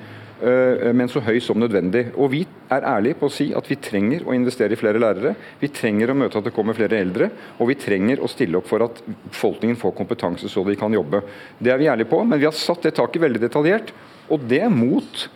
Øh, 0.41 0.95
Men 0.95 1.09
så 1.11 1.21
høy 1.23 1.39
som 1.39 1.59
nødvendig. 1.59 2.07
Og 2.15 2.31
Vi 2.31 2.45
er 2.69 2.87
ærlige 2.95 3.19
på 3.19 3.29
å 3.29 3.33
si 3.33 3.51
at 3.53 3.69
vi 3.69 3.75
trenger 3.75 4.25
å 4.25 4.33
investere 4.33 4.73
i 4.73 4.79
flere 4.79 4.99
lærere. 4.99 5.35
Vi 5.61 5.69
trenger 5.69 6.11
å 6.11 6.17
møte 6.17 6.37
at 6.39 6.47
det 6.47 6.53
kommer 6.55 6.77
flere 6.77 6.99
eldre. 6.99 7.29
Og 7.59 7.69
vi 7.69 7.79
trenger 7.79 8.19
å 8.19 8.31
stille 8.31 8.57
opp 8.57 8.67
for 8.67 8.83
at 8.85 9.01
befolkningen 9.05 9.79
får 9.79 9.95
kompetanse 9.95 10.49
så 10.49 10.65
de 10.65 10.75
kan 10.79 10.93
jobbe. 10.93 11.21
Det 11.59 11.71
er 11.71 11.81
vi 11.81 11.89
ærlige 11.91 12.09
på, 12.11 12.23
men 12.25 12.39
vi 12.39 12.49
har 12.49 12.57
satt 12.57 12.83
det 12.83 12.95
taket 12.97 13.21
veldig 13.21 13.41
detaljert. 13.45 13.93
Og 14.29 14.41
det 14.49 14.65
mot 14.73 15.27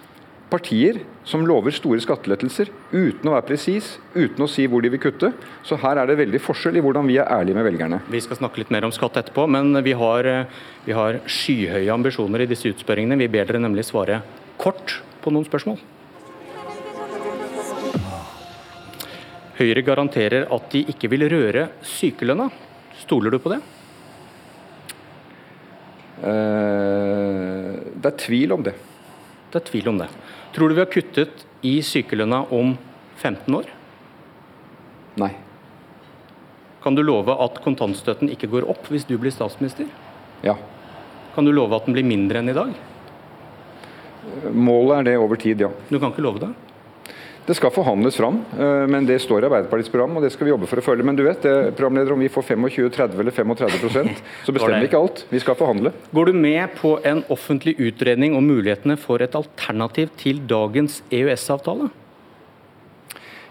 partier 0.50 1.04
som 1.30 1.44
lover 1.45 1.74
store 1.75 2.02
skattelettelser 2.02 2.72
uten 2.90 3.30
å 3.30 3.36
være 3.36 3.45
presis, 3.52 3.92
uten 4.16 4.42
å 4.44 4.50
si 4.50 4.66
hvor 4.69 4.81
de 4.81 4.90
vil 4.90 5.02
kutte. 5.04 5.31
Så 5.68 5.78
her 5.81 6.02
er 6.02 6.10
det 6.10 6.18
veldig 6.24 6.42
forskjell 6.42 6.80
i 6.80 6.84
hvordan 6.84 7.10
vi 7.10 7.19
er 7.22 7.30
ærlige 7.30 7.60
med 7.60 7.68
velgerne. 7.68 8.02
Vi 8.10 8.22
skal 8.25 8.40
snakke 8.40 8.63
litt 8.63 8.74
mer 8.74 8.88
om 8.88 8.94
skatt 8.95 9.19
etterpå, 9.22 9.45
men 9.52 9.84
vi 9.86 9.94
har, 9.94 10.25
eh, 10.25 10.45
vi 10.86 10.95
har 10.98 11.22
skyhøye 11.25 11.94
ambisjoner 11.94 12.42
i 12.42 12.50
disse 12.50 12.72
utspørringene. 12.74 13.19
Vi 13.19 13.28
ber 13.28 13.45
dere 13.45 13.62
nemlig 13.62 13.86
svare 13.86 14.24
kort 14.60 15.00
på 15.24 15.32
noen 15.34 15.48
spørsmål. 15.48 15.80
Høyre 19.60 19.84
garanterer 19.84 20.48
at 20.56 20.70
de 20.72 20.86
ikke 20.94 21.10
vil 21.12 21.26
røre 21.32 21.68
sykelønna. 21.84 22.48
Stoler 23.02 23.34
du 23.34 23.40
på 23.44 23.52
det? 23.52 23.60
Uh, 26.20 27.76
Det 28.00 28.08
er 28.08 28.18
tvil 28.20 28.56
om 28.56 28.64
det. 28.64 28.76
Det 29.52 29.60
er 29.60 29.66
tvil 29.68 29.90
om 29.92 29.98
det. 30.00 30.07
Tror 30.56 30.69
du 30.69 30.76
vi 30.78 30.83
har 30.83 30.92
kuttet 30.92 31.44
i 31.66 31.80
sykelønna 31.83 32.45
om 32.56 32.78
15 33.19 33.56
år? 33.56 33.68
Nei. 35.19 35.33
Kan 36.80 36.95
du 36.95 37.04
love 37.04 37.36
at 37.44 37.60
kontantstøtten 37.64 38.31
ikke 38.31 38.48
går 38.48 38.69
opp 38.72 38.88
hvis 38.88 39.07
du 39.10 39.18
blir 39.19 39.36
statsminister? 39.36 39.90
Ja. 40.45 40.56
Kan 41.36 41.44
du 41.44 41.52
love 41.52 41.76
at 41.76 41.90
den 41.90 41.98
blir 41.98 42.07
mindre 42.07 42.40
enn 42.40 42.54
i 42.54 42.56
dag? 42.56 42.72
Målet 44.52 44.99
er 44.99 45.07
det 45.11 45.19
over 45.19 45.40
tid, 45.40 45.61
ja. 45.66 45.69
Du 45.90 45.99
kan 45.99 46.11
ikke 46.11 46.26
love 46.26 46.42
det? 46.44 46.52
Det 47.49 47.56
skal 47.57 47.71
forhandles 47.73 48.14
fram, 48.19 48.44
eh, 48.59 48.85
men 48.94 49.07
det 49.09 49.16
står 49.23 49.42
i 49.42 49.47
Arbeiderpartiets 49.47 49.90
program, 49.90 50.18
og 50.19 50.21
det 50.21 50.30
skal 50.35 50.45
vi 50.45 50.52
jobbe 50.52 50.68
for 50.69 50.78
å 50.78 50.83
følge. 50.85 51.06
Men 51.07 51.18
du 51.18 51.23
vet, 51.26 51.42
det, 51.42 51.71
programleder, 51.80 52.14
om 52.14 52.21
vi 52.21 52.30
får 52.30 52.45
25, 52.52 52.92
30 52.94 53.23
eller 53.23 53.33
35% 53.33 54.19
så 54.45 54.54
bestemmer 54.54 54.83
vi 54.83 54.90
ikke 54.92 55.02
alt. 55.02 55.23
Vi 55.31 55.42
skal 55.42 55.57
forhandle. 55.57 55.94
Går 56.14 56.30
du 56.30 56.38
med 56.38 56.76
på 56.78 56.99
en 57.09 57.23
offentlig 57.33 57.73
utredning 57.81 58.38
om 58.38 58.45
mulighetene 58.45 58.99
for 59.02 59.26
et 59.26 59.33
alternativ 59.40 60.14
til 60.21 60.44
dagens 60.45 61.02
EØS-avtale? 61.09 61.90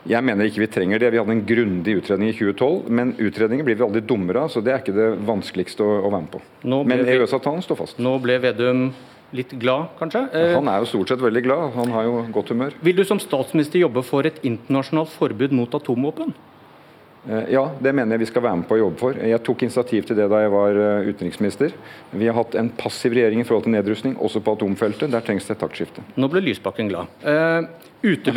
Jeg 0.08 0.24
mener 0.24 0.46
ikke 0.46 0.62
vi 0.62 0.70
trenger 0.70 1.02
det. 1.02 1.10
Vi 1.12 1.18
hadde 1.18 1.34
en 1.34 1.44
grundig 1.50 1.98
utredning 1.98 2.30
i 2.30 2.38
2012, 2.38 2.86
men 2.94 3.16
utredninger 3.18 3.66
blir 3.66 3.82
vi 3.82 3.88
aldri 3.88 4.06
dummere 4.06 4.46
av, 4.46 4.54
så 4.54 4.62
det 4.62 4.76
er 4.76 4.84
ikke 4.84 4.94
det 4.94 5.10
vanskeligste 5.26 5.82
å 5.82 6.06
være 6.06 6.22
med 6.22 6.34
på. 6.38 6.46
Men 6.86 7.02
EØS-avtalen 7.02 7.66
står 7.66 7.82
fast. 7.82 7.98
Nå 7.98 8.14
ble 8.22 8.38
Vedum 8.46 8.92
litt 9.32 9.50
glad, 9.60 9.88
kanskje? 9.98 10.22
Eh, 10.34 10.54
Han 10.54 10.68
er 10.68 10.78
jo 10.80 10.86
stort 10.86 11.08
sett 11.08 11.20
veldig 11.20 11.42
glad. 11.44 11.72
Han 11.74 11.90
har 11.92 12.04
jo 12.04 12.26
godt 12.32 12.48
humør. 12.54 12.72
Vil 12.82 12.96
du 12.96 13.04
som 13.04 13.18
statsminister 13.20 13.78
jobbe 13.82 14.02
for 14.04 14.24
et 14.26 14.38
internasjonalt 14.42 15.08
forbud 15.10 15.52
mot 15.52 15.70
atomvåpen? 15.74 16.32
Eh, 17.28 17.44
Ja, 17.52 17.66
det 17.82 17.92
mener 17.94 18.14
jeg 18.16 18.20
vi 18.20 18.26
skal 18.30 18.42
være 18.42 18.56
med 18.56 18.68
på 18.68 18.76
å 18.76 18.78
jobbe 18.78 18.98
for. 18.98 19.12
Jeg 19.12 19.42
tok 19.44 19.62
initiativ 19.62 20.06
til 20.06 20.16
det 20.16 20.28
da 20.30 20.40
jeg 20.40 20.50
var 20.54 20.70
eh, 20.70 21.08
utenriksminister. 21.12 21.72
Vi 22.12 22.26
har 22.26 22.34
hatt 22.34 22.54
en 22.54 22.70
passiv 22.70 23.12
regjering 23.12 23.40
i 23.40 23.44
forhold 23.44 23.64
til 23.64 23.72
nedrustning, 23.74 24.16
også 24.16 24.40
på 24.40 24.54
atomfeltet. 24.56 25.10
Der 25.10 25.20
trengs 25.20 25.44
det 25.46 25.56
et 25.58 25.60
taktskifte. 25.60 26.00
Nå 26.16 26.28
ble 26.30 26.40
Lysbakken 26.40 26.88
glad. 26.88 27.06
Eh, 27.22 27.68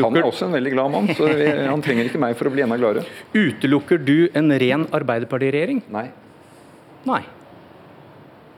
Han 0.01 0.17
er 0.17 0.23
også 0.25 0.47
en 0.47 0.53
veldig 0.57 0.71
glad 0.73 0.89
mann, 0.91 1.07
så 1.13 1.27
han 1.69 1.81
trenger 1.85 2.07
ikke 2.09 2.19
meg 2.19 2.35
for 2.35 2.49
å 2.49 2.51
bli 2.51 2.63
enda 2.63 2.77
gladere. 2.81 3.05
utelukker 3.33 4.03
du 4.03 4.27
en 4.33 4.49
ren 4.49 4.87
Arbeiderpartiregjering? 4.91 5.83
Nei. 5.93 6.09
Nei. 7.05 7.21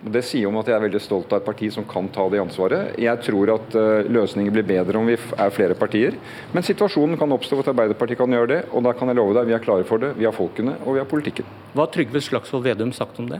Det 0.03 0.19
sier 0.27 0.49
om 0.49 0.57
at 0.59 0.67
jeg 0.67 0.75
er 0.75 0.83
veldig 0.83 0.99
stolt 0.99 1.31
av 1.31 1.39
et 1.39 1.45
parti 1.47 1.69
som 1.71 1.85
kan 1.87 2.09
ta 2.11 2.25
det 2.31 2.41
ansvaret. 2.41 2.97
Jeg 2.99 3.21
tror 3.23 3.53
at 3.53 3.75
uh, 3.79 4.03
løsninger 4.11 4.51
blir 4.51 4.65
bedre 4.67 4.99
om 4.99 5.07
vi 5.07 5.15
er 5.15 5.53
flere 5.55 5.77
partier. 5.79 6.17
Men 6.51 6.65
situasjonen 6.67 7.15
kan 7.19 7.31
oppstå 7.31 7.61
at 7.61 7.71
Arbeiderpartiet 7.71 8.19
kan 8.19 8.35
gjøre 8.35 8.49
det. 8.51 8.61
Og 8.75 8.83
da 8.83 8.91
kan 8.97 9.07
jeg 9.07 9.19
love 9.21 9.37
deg, 9.37 9.47
vi 9.47 9.55
er 9.55 9.63
klare 9.63 9.87
for 9.87 10.03
det. 10.03 10.11
Vi 10.19 10.27
har 10.27 10.35
folkene, 10.35 10.75
og 10.83 10.97
vi 10.97 11.03
har 11.03 11.07
politikken. 11.07 11.47
Hva 11.71 11.85
har 11.85 11.93
Trygve 11.95 12.23
Slagsvold 12.23 12.67
Vedum 12.67 12.91
sagt 12.95 13.21
om 13.23 13.31
det? 13.31 13.39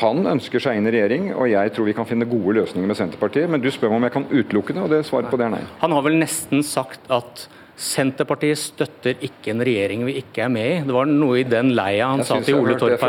Han 0.00 0.24
ønsker 0.24 0.62
seg 0.62 0.78
inn 0.78 0.88
i 0.88 0.94
regjering, 0.94 1.28
og 1.36 1.50
jeg 1.52 1.72
tror 1.76 1.90
vi 1.90 1.94
kan 1.98 2.08
finne 2.08 2.28
gode 2.30 2.56
løsninger 2.56 2.88
med 2.88 2.96
Senterpartiet. 2.96 3.50
Men 3.52 3.60
du 3.60 3.68
spør 3.68 3.92
meg 3.92 4.00
om 4.00 4.08
jeg 4.08 4.14
kan 4.16 4.28
utelukke 4.32 4.72
det, 4.72 4.82
og 4.86 4.92
det 4.94 5.04
svaret 5.04 5.28
på 5.28 5.36
det 5.36 5.50
er 5.50 5.56
nei. 5.58 5.62
Han 5.82 5.92
har 5.92 6.06
vel 6.06 6.16
nesten 6.22 6.64
sagt 6.64 7.04
at 7.12 7.44
Senterpartiet 7.76 8.56
støtter 8.56 9.18
ikke 9.26 9.52
en 9.52 9.60
regjering 9.66 10.06
vi 10.08 10.16
ikke 10.22 10.46
er 10.46 10.52
med 10.52 10.66
i. 10.66 10.76
Det 10.88 10.94
var 10.96 11.08
noe 11.10 11.42
i 11.42 11.46
den 11.48 11.74
leia 11.76 12.08
han 12.08 12.24
sa 12.24 12.38
til 12.40 12.56
Ole 12.62 12.76
Torp. 12.80 13.02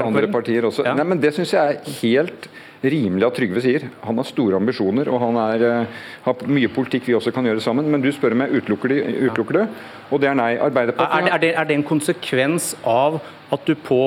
Ja. 0.83 0.95
Nei, 0.97 1.05
men 1.07 1.21
Det 1.23 1.31
syns 1.37 1.53
jeg 1.55 1.77
er 1.77 1.93
helt 2.01 2.49
rimelig 2.83 3.25
at 3.29 3.37
Trygve 3.39 3.63
sier. 3.63 3.85
Han 4.03 4.19
har 4.19 4.27
store 4.27 4.59
ambisjoner 4.59 5.07
og 5.09 5.21
han 5.23 5.39
er, 5.41 5.63
uh, 5.63 6.01
har 6.27 6.43
mye 6.51 6.71
politikk 6.73 7.07
vi 7.07 7.15
også 7.17 7.31
kan 7.35 7.47
gjøre 7.47 7.63
sammen. 7.63 7.87
Men 7.89 8.03
du 8.03 8.11
spør 8.11 8.35
om 8.35 8.43
jeg 8.43 8.59
utelukker, 8.59 8.91
det, 8.91 9.15
utelukker 9.29 9.61
det, 9.61 9.65
og 10.11 10.21
det 10.21 10.31
er 10.31 10.37
nei. 10.37 10.51
Arbeiderpartiet 10.67 11.31
er 11.31 11.41
det, 11.45 11.53
er, 11.55 11.69
det, 11.69 11.79
en 11.79 11.87
konsekvens 11.87 12.73
av 12.83 13.21
at 13.55 13.65
du 13.65 13.73
på 13.87 14.01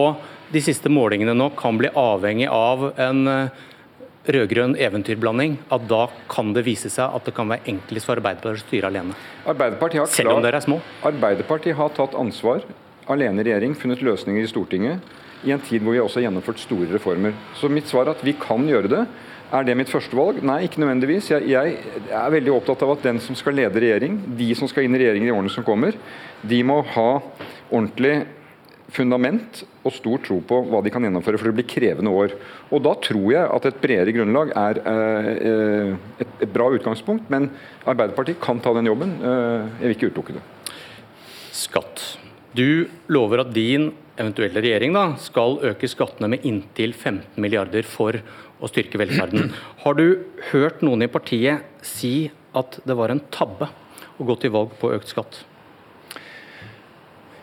de 0.52 0.60
siste 0.60 0.90
målingene 0.92 1.32
nå 1.36 1.48
kan 1.56 1.78
bli 1.78 1.88
avhengig 1.96 2.50
av 2.52 2.90
en 3.00 3.24
uh, 3.30 3.66
rød-grønn 4.36 4.76
eventyrblanding, 4.80 5.56
at 5.72 5.86
da 5.90 6.04
kan 6.30 6.52
det 6.56 6.64
vise 6.66 6.90
seg 6.92 7.16
at 7.16 7.26
det 7.26 7.34
kan 7.36 7.50
være 7.50 7.66
enklest 7.72 8.08
for 8.08 8.18
Arbeiderpartiet 8.18 8.62
å 8.64 8.68
styre 8.68 8.90
alene? 8.92 9.16
Arbeiderpartiet 9.48 10.04
har, 10.04 10.12
Selv 10.12 10.34
om 10.36 10.44
dere 10.44 10.60
er 10.60 10.66
små? 10.66 10.78
Arbeiderpartiet 11.10 11.78
har 11.78 11.92
tatt 11.96 12.16
ansvar 12.18 12.64
alene 13.10 13.42
i 13.42 13.48
regjering, 13.50 13.74
funnet 13.78 14.04
løsninger 14.06 14.44
i 14.44 14.50
Stortinget 14.50 15.16
i 15.46 15.52
en 15.54 15.62
tid 15.64 15.82
hvor 15.82 15.96
vi 15.96 16.00
også 16.02 16.20
har 16.20 16.28
gjennomført 16.28 16.60
store 16.60 16.88
reformer. 16.92 17.36
Så 17.56 17.70
mitt 17.72 17.88
svar 17.88 18.06
er 18.06 18.14
at 18.14 18.24
vi 18.24 18.34
kan 18.38 18.66
gjøre 18.68 18.90
det. 18.92 19.04
Er 19.50 19.64
det 19.66 19.74
mitt 19.78 19.90
første 19.90 20.14
valg? 20.14 20.38
Nei, 20.46 20.60
ikke 20.66 20.82
nødvendigvis. 20.82 21.30
Jeg, 21.32 21.48
jeg, 21.50 21.78
er 22.14 22.34
veldig 22.36 22.52
opptatt 22.54 22.84
av 22.86 22.92
at 22.94 23.06
den 23.08 23.18
som 23.24 23.38
skal 23.38 23.56
lede 23.58 23.82
regjering, 23.82 24.20
de 24.38 24.50
som 24.58 24.70
skal 24.70 24.86
inn 24.86 24.94
i 24.94 25.00
regjeringen 25.00 25.30
i 25.30 25.34
årene 25.34 25.50
som 25.50 25.66
kommer, 25.66 25.96
de 26.46 26.60
må 26.66 26.80
ha 26.94 27.08
ordentlig 27.70 28.20
fundament 28.94 29.62
og 29.86 29.94
stor 29.94 30.20
tro 30.24 30.40
på 30.44 30.58
hva 30.68 30.80
de 30.84 30.92
kan 30.92 31.04
gjennomføre, 31.04 31.38
for 31.40 31.50
det 31.50 31.58
blir 31.60 31.68
krevende 31.70 32.12
år. 32.12 32.34
Og 32.70 32.82
Da 32.84 32.94
tror 33.06 33.28
jeg 33.32 33.46
at 33.46 33.68
et 33.68 33.80
bredere 33.82 34.14
grunnlag 34.16 34.52
er 34.58 34.80
eh, 34.92 35.94
et, 36.20 36.34
et, 36.40 36.50
bra 36.52 36.68
utgangspunkt, 36.74 37.30
men 37.32 37.50
Arbeiderpartiet 37.88 38.40
kan 38.42 38.60
ta 38.62 38.74
den 38.76 38.90
jobben. 38.90 39.16
Eh, 39.22 39.68
jeg 39.80 39.86
vil 39.86 39.96
ikke 39.96 40.12
utelukke 40.12 40.36
det. 40.38 40.44
Skatt. 41.54 42.04
Du 42.56 42.88
lover 43.12 43.44
at 43.44 43.52
din 43.54 43.92
eventuelle 44.20 44.62
regjering 44.62 44.94
da, 44.96 45.04
skal 45.22 45.60
øke 45.70 45.88
skattene 45.88 46.32
med 46.32 46.46
inntil 46.48 46.92
15 46.92 47.38
milliarder 47.40 47.86
for 47.86 48.18
å 48.60 48.68
styrke 48.68 49.00
velferden. 49.00 49.52
Har 49.84 49.96
du 49.96 50.26
hørt 50.50 50.82
noen 50.84 51.06
i 51.06 51.12
partiet 51.12 51.64
si 51.86 52.30
at 52.56 52.80
det 52.84 52.96
var 52.98 53.12
en 53.14 53.22
tabbe 53.32 53.70
å 54.20 54.26
gå 54.26 54.36
til 54.42 54.52
valg 54.52 54.74
på 54.80 54.92
økt 54.96 55.14
skatt? 55.14 55.44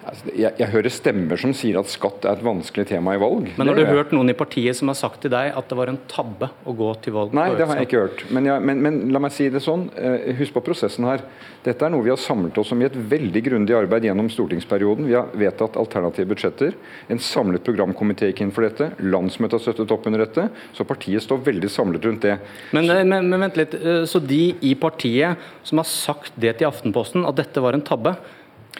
Altså, 0.08 0.30
jeg, 0.32 0.54
jeg, 0.56 0.70
hører 0.72 0.94
stemmer 0.94 1.40
som 1.42 1.54
sier 1.58 1.78
at 1.82 1.90
skatt 1.92 2.24
er 2.28 2.38
et 2.38 2.46
vanskelig 2.46 2.86
tema 2.88 3.16
i 3.18 3.20
valg. 3.20 3.50
Men 3.58 3.72
har 3.72 3.76
du 3.76 3.84
hørt 3.90 4.14
noen 4.16 4.32
i 4.32 4.36
partiet 4.38 4.78
som 4.78 4.88
har 4.92 4.96
sagt 4.96 5.20
til 5.26 5.34
deg 5.34 5.52
at 5.52 5.68
det 5.68 5.78
var 5.80 5.92
en 5.92 6.00
tabbe 6.08 6.48
å 6.64 6.76
gå 6.78 6.92
til 7.04 7.16
valg? 7.18 7.36
Nei, 7.36 7.50
det 7.60 7.68
har 7.68 7.82
jeg 7.82 7.90
ikke 7.90 8.04
hørt. 8.06 8.24
Men, 8.32 8.48
jeg, 8.48 8.64
men, 8.70 8.84
men, 8.86 9.02
la 9.12 9.22
meg 9.24 9.36
si 9.36 9.50
det 9.52 9.62
sånn. 9.66 9.88
Eh, 10.00 10.32
husk 10.40 10.56
på 10.56 10.64
prosessen 10.70 11.08
her. 11.10 11.26
Dette 11.66 11.84
er 11.84 11.92
noe 11.92 12.06
vi 12.06 12.14
har 12.14 12.22
samlet 12.22 12.56
oss 12.62 12.72
om 12.72 12.84
i 12.84 12.88
et 12.88 12.96
veldig 12.96 13.44
grundig 13.50 13.76
arbeid 13.76 14.08
gjennom 14.08 14.30
stortingsperioden. 14.32 15.10
Vi 15.10 15.18
har 15.18 15.28
vedtatt 15.36 15.76
alternative 15.82 16.32
budsjetter. 16.32 16.78
En 17.12 17.20
samlet 17.20 17.66
programkomité 17.68 18.32
gikk 18.32 18.46
inn 18.46 18.56
for 18.56 18.64
dette. 18.64 18.94
Landsmøtet 19.04 19.60
har 19.60 19.66
støttet 19.66 19.92
opp 19.92 20.08
under 20.08 20.24
dette. 20.24 20.48
Så 20.78 20.88
partiet 20.88 21.26
står 21.26 21.44
veldig 21.50 21.74
samlet 21.74 22.08
rundt 22.08 22.24
det. 22.30 22.38
Men, 22.78 22.90
eh, 22.94 23.04
men, 23.04 23.40
vent 23.44 23.60
litt. 23.60 23.76
Eh, 23.76 24.06
så 24.08 24.24
de 24.24 24.56
i 24.64 24.74
partiet 24.80 25.36
som 25.68 25.84
har 25.84 25.92
sagt 25.92 26.40
det 26.40 26.60
til 26.62 26.72
Aftenposten, 26.72 27.28
at 27.28 27.36
dette 27.36 27.60
var 27.60 27.76
en 27.76 27.84
tabbe, 27.84 28.16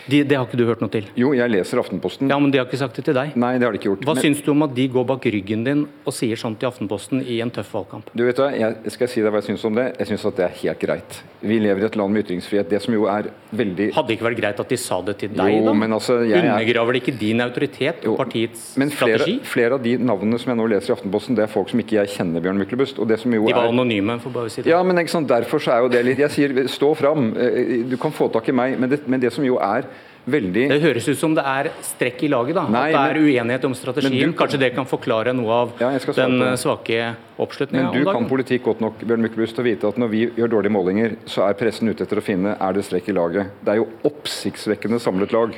de, 0.08 0.22
det 0.24 0.38
har 0.38 0.46
ikke 0.48 0.60
du 0.60 0.66
hørt 0.68 0.82
noe 0.84 0.92
til? 0.94 1.08
Jo, 1.20 1.32
jeg 1.36 1.52
leser 1.52 1.82
Aftenposten. 1.82 2.30
Ja, 2.32 2.38
Men 2.40 2.54
de 2.54 2.62
har 2.62 2.68
ikke 2.70 2.80
sagt 2.80 3.00
det 3.00 3.06
til 3.08 3.18
deg? 3.18 3.34
Nei, 3.40 3.56
det 3.58 3.68
har 3.68 3.76
de 3.76 3.82
ikke 3.82 3.92
gjort. 3.92 4.06
Hva 4.08 4.16
men... 4.18 4.24
syns 4.28 4.44
du 4.46 4.52
om 4.54 4.66
at 4.68 4.76
de 4.78 4.88
går 4.94 5.08
bak 5.10 5.26
ryggen 5.38 5.66
din 5.68 5.86
og 6.08 6.16
sier 6.16 6.40
sånt 6.40 6.60
til 6.62 6.70
Aftenposten 6.70 7.24
i 7.26 7.40
en 7.44 7.52
tøff 7.54 7.74
valgkamp? 7.76 8.12
Du 8.14 8.24
vet 8.28 8.40
hva, 8.42 8.52
jeg 8.56 8.94
skal 8.96 9.12
si 9.12 9.24
deg 9.26 9.34
hva 9.34 9.42
jeg 9.42 9.52
syns 9.52 9.66
om 9.68 9.80
det. 9.80 9.90
Jeg 9.98 10.12
syns 10.12 10.28
at 10.30 10.40
det 10.40 10.46
er 10.48 10.56
helt 10.62 10.84
greit. 10.84 11.20
Vi 11.42 11.60
lever 11.62 11.84
i 11.84 11.88
et 11.90 11.98
land 12.00 12.14
med 12.14 12.26
ytringsfrihet. 12.26 12.70
Det 12.72 12.82
som 12.82 12.96
jo 12.96 13.08
er 13.12 13.30
veldig 13.56 13.92
Hadde 13.96 14.10
det 14.10 14.18
ikke 14.18 14.28
vært 14.30 14.40
greit 14.40 14.62
at 14.64 14.72
de 14.74 14.80
sa 14.82 15.00
det 15.06 15.18
til 15.22 15.34
deg, 15.36 15.52
jo, 15.54 15.66
da? 15.68 15.74
Men 15.78 15.96
altså, 15.98 16.20
jeg 16.28 16.44
Undergraver 16.48 16.98
det 16.98 17.02
ikke 17.04 17.16
din 17.20 17.44
autoritet 17.44 18.08
og 18.10 18.18
partiets 18.20 18.64
men 18.80 18.92
flere, 18.92 19.20
strategi? 19.20 19.38
Flere 19.48 19.78
av 19.78 19.84
de 19.86 19.94
navnene 20.02 20.40
som 20.42 20.52
jeg 20.54 20.60
nå 20.60 20.68
leser 20.74 20.94
i 20.94 20.96
Aftenposten, 20.98 21.38
det 21.38 21.46
er 21.46 21.52
folk 21.52 21.72
som 21.72 21.84
ikke 21.84 22.00
jeg 22.00 22.14
kjenner, 22.16 22.44
Bjørn 22.44 22.62
Myklebust. 22.62 23.02
Og 23.04 23.10
det 23.10 23.20
som 23.22 23.34
jo 23.34 23.46
de 23.46 23.54
var 23.54 23.68
er... 23.68 23.74
anonyme, 23.74 24.18
for 24.24 24.36
bare 24.36 24.50
å 24.50 24.54
si 24.54 24.64
det. 24.64 24.72
Ja, 24.74 24.82
men 24.86 25.00
ikke 25.02 25.14
sant, 25.14 25.30
derfor 25.30 25.64
så 25.64 25.76
er 25.76 25.86
jo 25.86 25.92
det 25.94 26.04
litt 26.08 26.24
Jeg 26.24 26.34
sier 26.34 26.56
stå 26.72 26.94
fram. 26.98 27.32
Eh, 27.38 27.86
du 27.88 27.98
kan 28.02 28.16
få 28.16 28.30
tak 28.34 28.50
i 28.50 28.56
meg, 28.56 28.78
men 28.82 28.92
det, 28.92 29.04
men 29.08 29.22
det 29.24 29.34
som 29.36 29.46
jo 29.46 29.60
er 29.64 29.87
veldig 30.28 30.66
Det 30.72 30.80
høres 30.84 31.08
ut 31.08 31.20
som 31.20 31.36
det 31.38 31.44
er 31.48 31.70
strekk 31.86 32.26
i 32.28 32.30
laget, 32.32 32.58
da. 32.58 32.66
Nei, 32.72 32.84
at 32.92 32.98
det 32.98 33.16
er 33.16 33.22
uenighet 33.24 33.68
om 33.70 33.76
strategien. 33.78 34.34
Du, 34.34 34.38
Kanskje 34.38 34.62
det 34.62 34.72
kan 34.76 34.88
forklare 34.90 35.34
noe 35.38 35.62
av 35.64 35.74
ja, 35.82 35.92
den 36.20 36.44
svake 36.60 37.14
oppslutninga 37.38 37.92
Men 37.94 38.06
du 38.06 38.12
kan 38.12 38.30
politikk 38.30 38.66
godt 38.68 38.84
nok 38.84 39.02
Bjørn 39.04 39.26
Myklebust, 39.26 39.58
til 39.58 39.66
å 39.66 39.68
vite 39.70 39.92
at 39.92 40.00
når 40.02 40.14
vi 40.14 40.24
gjør 40.40 40.54
dårlige 40.58 40.76
målinger, 40.76 41.18
så 41.30 41.48
er 41.48 41.58
pressen 41.60 41.90
ute 41.90 42.06
etter 42.06 42.22
å 42.22 42.26
finne 42.26 42.56
er 42.60 42.78
det 42.78 42.86
strekk 42.88 43.12
i 43.12 43.18
laget. 43.18 43.58
Det 43.64 43.76
er 43.76 43.82
jo 43.82 43.90
oppsiktsvekkende 44.10 45.02
samlet 45.04 45.36
lag. 45.36 45.58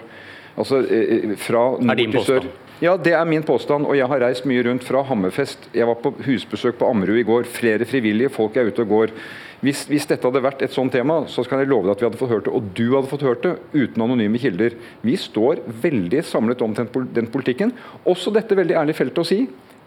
Altså 0.59 0.81
eh, 0.85 1.13
eh, 1.19 1.38
fra 1.39 1.69
nord 1.79 2.03
til 2.03 2.25
sør. 2.27 2.49
Ja, 2.79 2.93
det 2.95 3.11
er 3.11 3.25
min 3.27 3.43
påstand, 3.43 3.83
og 3.89 3.97
jeg 3.97 4.07
har 4.07 4.21
reist 4.23 4.45
mye 4.47 4.63
rundt 4.63 4.85
fra 4.88 5.01
Hammerfest. 5.03 5.65
Jeg 5.75 5.88
var 5.89 5.97
på 5.99 6.13
husbesøk 6.23 6.77
på 6.79 6.88
Ammerud 6.88 7.19
i 7.19 7.25
går. 7.27 7.47
Flere 7.51 7.88
frivillige 7.88 8.31
folk 8.31 8.55
er 8.55 8.71
ute 8.71 8.85
og 8.85 8.93
går. 8.93 9.11
Hvis, 9.59 9.83
hvis, 9.91 10.05
dette 10.07 10.23
hadde 10.23 10.41
vært 10.43 10.61
et 10.63 10.71
sånt 10.71 10.93
tema, 10.95 11.21
så 11.27 11.43
skal 11.43 11.63
jeg 11.63 11.69
love 11.71 11.83
deg 11.83 11.97
at 11.97 12.01
vi 12.01 12.07
hadde 12.07 12.19
fått 12.21 12.31
hørt 12.31 12.45
det, 12.47 12.53
og 12.55 12.69
du 12.77 12.85
hadde 12.93 13.11
fått 13.11 13.25
hørt 13.27 13.43
det, 13.43 13.57
uten 13.75 14.05
anonyme 14.05 14.39
kilder. 14.39 14.77
Vi 15.03 15.17
står 15.19 15.65
veldig 15.83 16.23
samlet 16.23 16.63
om 16.63 16.75
den 16.77 17.27
politikken. 17.33 17.73
Også 18.07 18.31
dette 18.35 18.55
veldig 18.55 18.77
ærlige 18.79 19.01
feltet 19.01 19.23
å 19.23 19.27
si. 19.27 19.41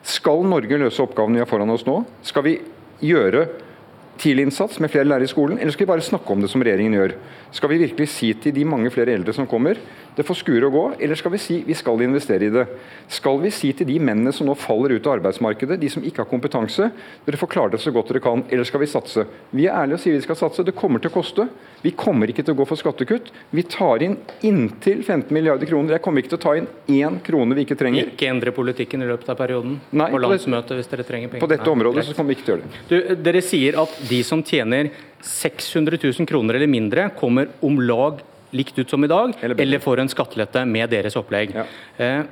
Skal 0.04 0.44
Norge 0.44 0.80
løse 0.82 1.00
oppgavene 1.04 1.38
vi 1.38 1.44
har 1.44 1.48
foran 1.48 1.72
oss 1.72 1.86
nå? 1.88 2.02
Skal 2.26 2.44
vi 2.44 2.56
gjøre 3.06 3.46
tidlig 4.20 4.46
innsats 4.46 4.76
med 4.82 4.92
flere 4.92 5.08
lærere 5.08 5.26
i 5.26 5.30
skolen, 5.30 5.58
eller 5.58 5.72
skal 5.74 5.86
vi 5.86 5.92
bare 5.94 6.04
snakke 6.04 6.34
om 6.34 6.42
det 6.44 6.50
som 6.52 6.62
regjeringen 6.62 6.98
gjør? 6.98 7.14
Skal 7.56 7.72
vi 7.72 7.80
virkelig 7.86 8.10
si 8.12 8.32
til 8.38 8.54
de 8.54 8.66
mange 8.68 8.92
flere 8.92 9.14
eldre 9.16 9.34
som 9.34 9.48
kommer, 9.50 9.80
det 10.16 10.26
får 10.28 10.38
skure 10.42 10.68
og 10.68 10.74
gå, 10.76 10.82
eller 11.06 11.16
skal 11.16 11.32
vi 11.32 11.40
si 11.40 11.58
vi 11.64 11.76
skal 11.76 12.02
investere 12.04 12.48
i 12.48 12.52
det? 12.52 12.66
Skal 13.12 13.38
vi 13.40 13.52
si 13.54 13.70
til 13.76 13.88
de 13.88 13.96
mennene 14.02 14.32
som 14.34 14.48
nå 14.48 14.56
faller 14.60 14.92
ut 14.96 15.06
av 15.08 15.16
arbeidsmarkedet, 15.18 15.78
de 15.80 15.88
som 15.92 16.04
ikke 16.04 16.24
har 16.24 16.28
kompetanse, 16.30 16.90
dere 17.24 17.40
får 17.40 17.50
klare 17.52 17.74
det 17.74 17.80
så 17.80 17.92
godt 17.94 18.12
dere 18.12 18.22
kan, 18.24 18.44
eller 18.52 18.68
skal 18.68 18.82
vi 18.82 18.90
satse? 18.92 19.24
Vi 19.50 19.66
er 19.68 19.76
ærlige 19.78 20.00
og 20.00 20.02
sier 20.04 20.16
vi 20.18 20.24
skal 20.24 20.38
satse, 20.38 20.64
det 20.66 20.76
kommer 20.76 21.00
til 21.00 21.12
å 21.12 21.14
koste. 21.14 21.46
Vi 21.82 21.94
kommer 21.98 22.30
ikke 22.30 22.44
til 22.44 22.54
å 22.54 22.60
gå 22.60 22.66
for 22.68 22.80
skattekutt. 22.80 23.30
Vi 23.50 23.64
tar 23.66 24.04
inn 24.04 24.18
inntil 24.46 25.00
15 25.02 25.32
milliarder 25.34 25.70
kroner. 25.70 25.96
Jeg 25.96 26.04
kommer 26.04 26.22
ikke 26.22 26.34
til 26.34 26.40
å 26.40 26.44
ta 26.44 26.56
inn 26.60 26.68
én 26.92 27.18
krone 27.24 27.56
vi 27.56 27.64
ikke 27.66 27.78
trenger. 27.80 28.12
Ikke 28.12 28.28
endre 28.30 28.52
politikken 28.54 29.02
i 29.02 29.08
løpet 29.08 29.32
av 29.32 29.40
perioden? 29.40 29.78
Nei, 29.96 30.10
på 30.12 30.20
landsmøtet 30.22 30.78
hvis 30.78 30.92
dere 30.92 31.06
trenger 31.08 31.32
penger? 31.32 31.44
På 31.46 31.50
dette 31.50 31.72
området 31.72 32.04
så 32.06 32.16
kommer 32.16 32.34
vi 32.34 32.38
ikke 32.38 32.48
til 32.50 32.54
å 32.54 32.58
gjøre 32.58 32.68
det. 32.68 32.82
Du, 32.92 33.24
dere 33.30 33.42
sier 33.44 33.80
at 33.82 33.96
de 34.10 34.20
som 34.26 34.44
tjener 34.46 34.92
600 35.22 35.98
000 36.02 36.28
kroner 36.28 36.58
eller 36.58 36.70
mindre, 36.70 37.08
kommer 37.18 37.50
om 37.64 37.80
lag 37.82 38.20
likt 38.52 38.78
ut 38.78 38.90
som 38.90 39.04
i 39.04 39.10
dag, 39.10 39.34
eller, 39.40 39.60
eller 39.60 39.82
får 39.82 40.02
en 40.02 40.12
skattelette 40.12 40.64
med 40.68 40.90
deres 40.92 41.16
opplegg. 41.18 41.54
Ja. 41.56 41.66
Eh, 41.96 42.22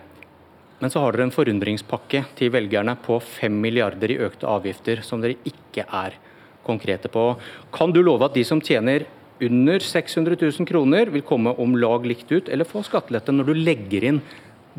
men 0.81 0.93
så 0.93 1.03
har 1.03 1.13
dere 1.13 1.29
en 1.29 1.35
forundringspakke 1.35 2.25
til 2.39 2.53
velgerne 2.55 2.95
på 3.05 3.19
5 3.21 3.57
milliarder 3.61 4.15
i 4.15 4.21
økte 4.25 4.49
avgifter, 4.49 5.03
som 5.05 5.21
dere 5.21 5.37
ikke 5.49 5.85
er 5.85 6.17
konkrete 6.65 7.11
på. 7.13 7.35
Kan 7.73 7.93
du 7.93 8.01
love 8.05 8.29
at 8.29 8.37
de 8.37 8.45
som 8.49 8.63
tjener 8.65 9.05
under 9.41 9.81
600 9.81 10.37
000 10.41 10.69
kroner, 10.69 11.13
vil 11.13 11.25
komme 11.25 11.53
om 11.61 11.77
lag 11.81 12.05
likt 12.09 12.33
ut, 12.33 12.49
eller 12.49 12.69
få 12.69 12.85
skattelette 12.85 13.33
når 13.33 13.51
du 13.51 13.55
legger 13.57 14.07
inn 14.09 14.21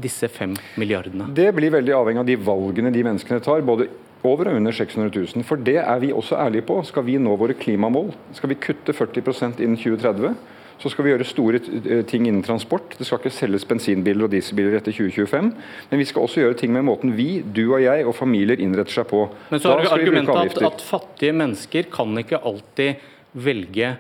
disse 0.01 0.29
5 0.29 0.55
milliardene? 0.81 1.29
Det 1.38 1.50
blir 1.57 1.74
veldig 1.74 1.93
avhengig 1.98 2.21
av 2.21 2.29
de 2.29 2.39
valgene 2.50 2.93
de 2.93 3.05
menneskene 3.05 3.41
tar. 3.43 3.65
både 3.65 3.89
over 4.24 4.51
og 4.51 4.60
under 4.60 4.74
600 4.75 5.10
000. 5.17 5.45
For 5.48 5.57
det 5.57 5.79
er 5.81 6.01
vi 6.01 6.12
også 6.13 6.38
ærlige 6.38 6.67
på. 6.67 6.77
Skal 6.86 7.05
vi 7.07 7.17
nå 7.17 7.33
våre 7.39 7.55
klimamål, 7.57 8.12
skal 8.38 8.51
vi 8.53 8.60
kutte 8.62 8.93
40% 8.93 9.62
innen 9.62 9.79
2030, 9.79 10.36
så 10.81 10.89
skal 10.89 11.05
vi 11.05 11.13
gjøre 11.13 11.27
store 11.29 11.61
eh, 11.61 12.03
ting 12.09 12.25
innen 12.27 12.43
transport. 12.45 12.95
Det 12.97 13.05
skal 13.07 13.21
ikke 13.21 13.33
selges 13.35 13.65
bensinbiler 13.69 14.25
og 14.25 14.33
dieselbiler 14.33 14.79
etter 14.79 14.95
2025. 14.95 15.51
Men 15.91 16.01
vi 16.01 16.07
skal 16.09 16.25
også 16.25 16.41
gjøre 16.41 16.57
ting 16.61 16.73
med 16.73 16.88
måten 16.88 17.13
vi, 17.17 17.43
du 17.45 17.67
og 17.67 17.81
jeg 17.83 18.05
og 18.07 18.15
familier 18.17 18.61
innretter 18.61 19.01
seg 19.01 19.09
på. 19.11 19.27
Men 19.51 19.61
så 19.61 19.75
har 19.75 19.85
du 19.85 19.91
argumentet 19.93 20.57
at, 20.57 20.71
at 20.71 20.85
fattige 20.85 21.35
mennesker 21.38 21.91
kan 21.93 22.17
ikke 22.23 22.41
alltid 22.41 23.03
velge 23.31 23.93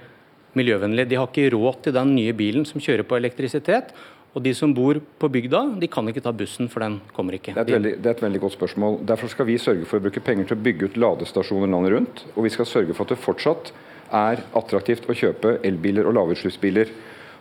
miljøvennlig. 0.57 1.05
De 1.11 1.19
har 1.19 1.29
ikke 1.29 1.53
råd 1.53 1.85
til 1.85 1.95
den 1.95 2.15
nye 2.17 2.33
bilen 2.35 2.65
som 2.67 2.81
kjører 2.83 3.05
på 3.07 3.19
elektrisitet. 3.19 3.93
Og 4.31 4.43
de 4.45 4.53
som 4.55 4.71
bor 4.71 4.95
på 5.19 5.27
bygda, 5.27 5.59
de 5.79 5.89
kan 5.91 6.07
ikke 6.07 6.23
ta 6.23 6.31
bussen, 6.31 6.69
for 6.71 6.83
den 6.85 7.01
kommer 7.11 7.35
ikke. 7.35 7.51
Det 7.57 7.65
er, 7.65 7.73
veldig, 7.75 7.95
det 7.99 8.07
er, 8.07 8.15
et 8.15 8.23
veldig, 8.23 8.39
godt 8.45 8.55
spørsmål. 8.55 9.01
Derfor 9.07 9.31
skal 9.31 9.47
vi 9.49 9.57
sørge 9.59 9.87
for 9.89 9.99
å 9.99 10.05
bruke 10.05 10.23
penger 10.23 10.47
til 10.47 10.55
å 10.55 10.63
bygge 10.67 10.87
ut 10.87 10.99
ladestasjoner 11.03 11.71
landet 11.71 11.95
rundt. 11.97 12.21
Og 12.37 12.47
vi 12.47 12.53
skal 12.53 12.69
sørge 12.69 12.95
for 12.95 13.03
at 13.03 13.11
det 13.11 13.19
fortsatt 13.19 13.73
er 14.11 14.43
attraktivt 14.57 15.07
å 15.09 15.15
kjøpe 15.15 15.57
elbiler 15.67 16.07
og 16.09 16.15
lavutslippsbiler. 16.17 16.91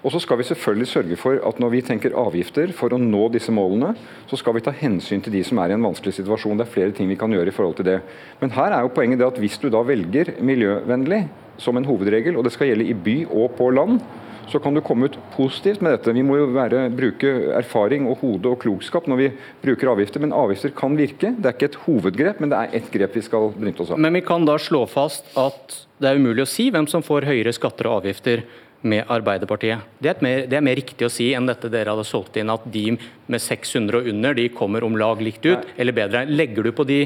Og 0.00 0.14
så 0.14 0.20
skal 0.22 0.38
vi 0.40 0.46
selvfølgelig 0.48 0.88
sørge 0.88 1.16
for 1.20 1.40
at 1.44 1.58
når 1.60 1.72
vi 1.74 1.82
tenker 1.84 2.14
avgifter 2.16 2.70
for 2.72 2.94
å 2.94 3.00
nå 3.00 3.26
disse 3.34 3.52
målene, 3.52 3.92
så 4.30 4.38
skal 4.40 4.56
vi 4.56 4.62
ta 4.64 4.72
hensyn 4.72 5.20
til 5.20 5.34
de 5.34 5.42
som 5.44 5.60
er 5.60 5.72
i 5.72 5.76
en 5.76 5.84
vanskelig 5.84 6.14
situasjon. 6.16 6.56
Det 6.56 6.64
er 6.64 6.72
flere 6.72 6.94
ting 6.96 7.10
vi 7.10 7.18
kan 7.20 7.32
gjøre 7.32 7.52
i 7.52 7.56
forhold 7.56 7.76
til 7.76 7.88
det. 7.90 7.98
Men 8.40 8.54
her 8.56 8.72
er 8.72 8.86
jo 8.86 8.94
poenget 8.96 9.20
det 9.20 9.28
at 9.28 9.40
hvis 9.42 9.58
du 9.60 9.68
da 9.68 9.84
velger 9.84 10.38
miljøvennlig 10.40 11.20
som 11.60 11.76
en 11.76 11.84
hovedregel, 11.84 12.38
og 12.40 12.46
det 12.46 12.54
skal 12.54 12.70
gjelde 12.70 12.88
i 12.88 12.96
by 12.96 13.16
og 13.28 13.52
på 13.58 13.68
land, 13.76 14.00
så 14.50 14.60
kan 14.62 14.74
du 14.74 14.82
komme 14.84 15.08
ut 15.08 15.18
positivt 15.34 15.82
med 15.84 15.94
dette. 15.94 16.14
Vi 16.14 16.24
må 16.26 16.38
jo 16.40 16.48
være, 16.54 16.88
bruke 16.94 17.30
erfaring 17.58 18.08
og 18.10 18.22
hode 18.24 18.50
og 18.50 18.60
klokskap 18.64 19.06
når 19.10 19.20
vi 19.20 19.28
bruker 19.62 19.92
avgifter, 19.92 20.22
men 20.22 20.34
avgifter 20.36 20.74
kan 20.76 20.96
virke. 20.98 21.32
Det 21.36 21.46
er 21.46 21.56
ikke 21.56 21.70
et 21.70 21.78
hovedgrep, 21.84 22.40
men 22.42 22.52
det 22.52 22.58
er 22.58 22.80
ett 22.80 22.90
grep 22.92 23.14
vi 23.16 23.24
skal 23.26 23.52
benytte 23.56 23.84
oss 23.84 23.94
av. 23.94 24.02
Men 24.02 24.18
vi 24.18 24.24
kan 24.26 24.46
da 24.48 24.58
slå 24.60 24.82
fast 24.90 25.30
at 25.38 25.78
det 26.00 26.10
er 26.10 26.18
umulig 26.18 26.44
å 26.46 26.50
si 26.50 26.70
hvem 26.72 26.88
som 26.90 27.04
får 27.06 27.28
høyere 27.28 27.54
skatter 27.54 27.90
og 27.90 28.00
avgifter 28.00 28.44
med 28.80 29.10
Arbeiderpartiet. 29.12 29.84
Det 30.00 30.08
er, 30.14 30.22
mer, 30.24 30.46
det 30.48 30.56
er, 30.56 30.64
mer, 30.64 30.78
riktig 30.78 31.04
å 31.04 31.12
si 31.12 31.28
enn 31.36 31.48
dette 31.48 31.68
dere 31.72 31.92
hadde 31.92 32.06
solgt 32.08 32.38
inn, 32.40 32.52
at 32.52 32.64
de 32.72 32.94
med 32.96 33.42
600 33.44 34.00
og 34.00 34.08
under 34.08 34.36
de 34.36 34.48
kommer 34.56 34.86
om 34.86 34.96
lag 34.98 35.20
likt 35.20 35.44
ut, 35.44 35.58
Nei. 35.60 35.74
eller 35.82 35.96
bedre. 35.96 36.24
Legger 36.28 36.64
du 36.64 36.72
på 36.72 36.86
de 36.88 37.02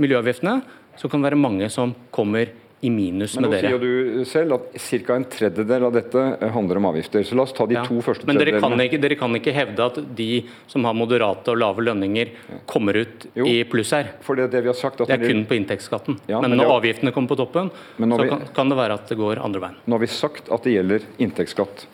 miljøavgiftene, 0.00 0.62
så 0.98 1.10
kan 1.10 1.20
det 1.20 1.30
være 1.30 1.40
mange 1.40 1.68
som 1.70 1.92
kommer 2.14 2.48
i 2.80 2.90
minus 2.90 3.34
med 3.36 3.50
dere. 3.50 3.70
Men 3.70 3.74
nå 3.74 3.78
sier 3.80 4.18
du 4.18 4.24
selv 4.28 4.54
at 4.58 4.76
ca. 4.78 5.16
en 5.16 5.26
tredjedel 5.32 5.86
av 5.88 5.96
dette 5.96 6.22
eh, 6.38 6.52
handler 6.54 6.78
om 6.78 6.88
avgifter. 6.92 7.24
Så 7.26 7.38
la 7.38 7.42
oss 7.48 7.54
ta 7.56 7.66
de 7.66 7.74
ja. 7.74 7.82
to 7.88 7.98
første 8.04 8.28
Men 8.28 8.38
dere 8.38 8.60
kan, 8.62 8.74
ikke, 8.84 9.00
dere 9.02 9.18
kan, 9.18 9.34
ikke, 9.34 9.54
hevde 9.56 9.88
at 9.90 10.00
de 10.18 10.30
som 10.70 10.86
har 10.86 10.94
moderate 10.94 11.50
og 11.54 11.58
lave 11.58 11.82
lønninger, 11.88 12.32
kommer 12.70 13.00
ut 13.02 13.28
jo, 13.34 13.48
i 13.50 13.64
pluss 13.68 13.92
her. 13.96 14.14
For 14.22 14.38
det, 14.38 14.50
det, 14.54 14.62
vi 14.66 14.70
har 14.70 14.78
sagt 14.78 15.02
det 15.02 15.10
er 15.10 15.26
kun 15.26 15.44
på 15.48 15.58
inntektsskatten. 15.58 16.20
Ja, 16.30 16.38
men, 16.38 16.54
men 16.54 16.62
når 16.62 16.76
avgiftene 16.78 17.14
kommer 17.14 17.34
på 17.34 17.40
toppen, 17.42 17.72
så 17.98 18.22
vi, 18.22 18.30
kan, 18.30 18.48
kan, 18.54 18.70
det 18.70 18.78
være 18.78 18.98
at 19.00 19.10
det 19.10 19.18
går 19.18 19.42
andre 19.42 19.64
veien. 19.66 19.78
Nå 19.86 19.98
har 19.98 20.04
vi 20.06 20.12
sagt 20.12 20.52
at 20.54 20.66
det 20.66 20.78
gjelder 20.78 21.08
inntektsskatt. 21.18 21.88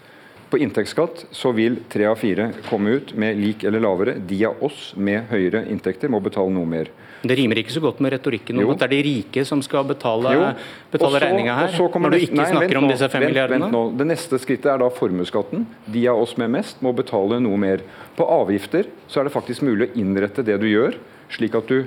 På 0.51 0.59
inntektsskatt 0.61 1.25
så 1.35 1.53
vil 1.57 1.81
tre 1.91 2.07
av 2.07 2.19
fire 2.21 2.51
komme 2.69 2.99
ut 2.99 3.15
med 3.19 3.39
lik 3.41 3.65
eller 3.65 3.83
lavere. 3.83 4.15
De 4.19 4.39
av 4.47 4.61
oss 4.65 4.93
med 4.97 5.31
høyere 5.31 5.65
inntekter 5.73 6.13
må 6.13 6.21
betale 6.23 6.53
noe 6.55 6.69
mer. 6.69 6.91
Det 7.25 7.37
rimer 7.39 7.63
ikke 7.63 7.73
så 7.73 7.81
godt 7.81 8.03
med 8.05 8.13
retorikken 8.13 8.61
om 8.61 8.75
at 8.75 8.83
det 8.83 8.87
er 8.87 8.93
de 8.93 9.01
rike 9.07 9.45
som 9.49 9.63
skal 9.65 9.87
betale, 9.89 10.53
betale 10.93 11.23
regninga 11.25 11.57
her, 11.57 11.73
når 11.73 12.13
du 12.13 12.19
ikke 12.21 12.37
nei, 12.37 12.49
snakker 12.53 12.81
om 12.83 12.89
disse 12.91 13.09
fem 13.09 13.25
milliardene? 13.25 13.71
Vent 13.71 13.77
nå. 13.77 13.83
Det 13.97 14.07
neste 14.11 14.41
skrittet 14.43 14.69
er 14.75 14.83
da 14.85 14.91
formuesskatten. 14.93 15.65
De 15.89 16.05
av 16.13 16.21
oss 16.21 16.37
med 16.41 16.53
mest 16.53 16.85
må 16.85 16.93
betale 16.97 17.41
noe 17.41 17.61
mer. 17.61 17.85
På 18.19 18.29
avgifter 18.29 18.93
så 19.09 19.23
er 19.23 19.31
det 19.31 19.35
faktisk 19.35 19.65
mulig 19.65 19.89
å 19.89 20.01
innrette 20.05 20.45
det 20.45 20.59
du 20.61 20.69
gjør, 20.69 20.99
slik 21.33 21.57
at 21.57 21.73
du 21.73 21.87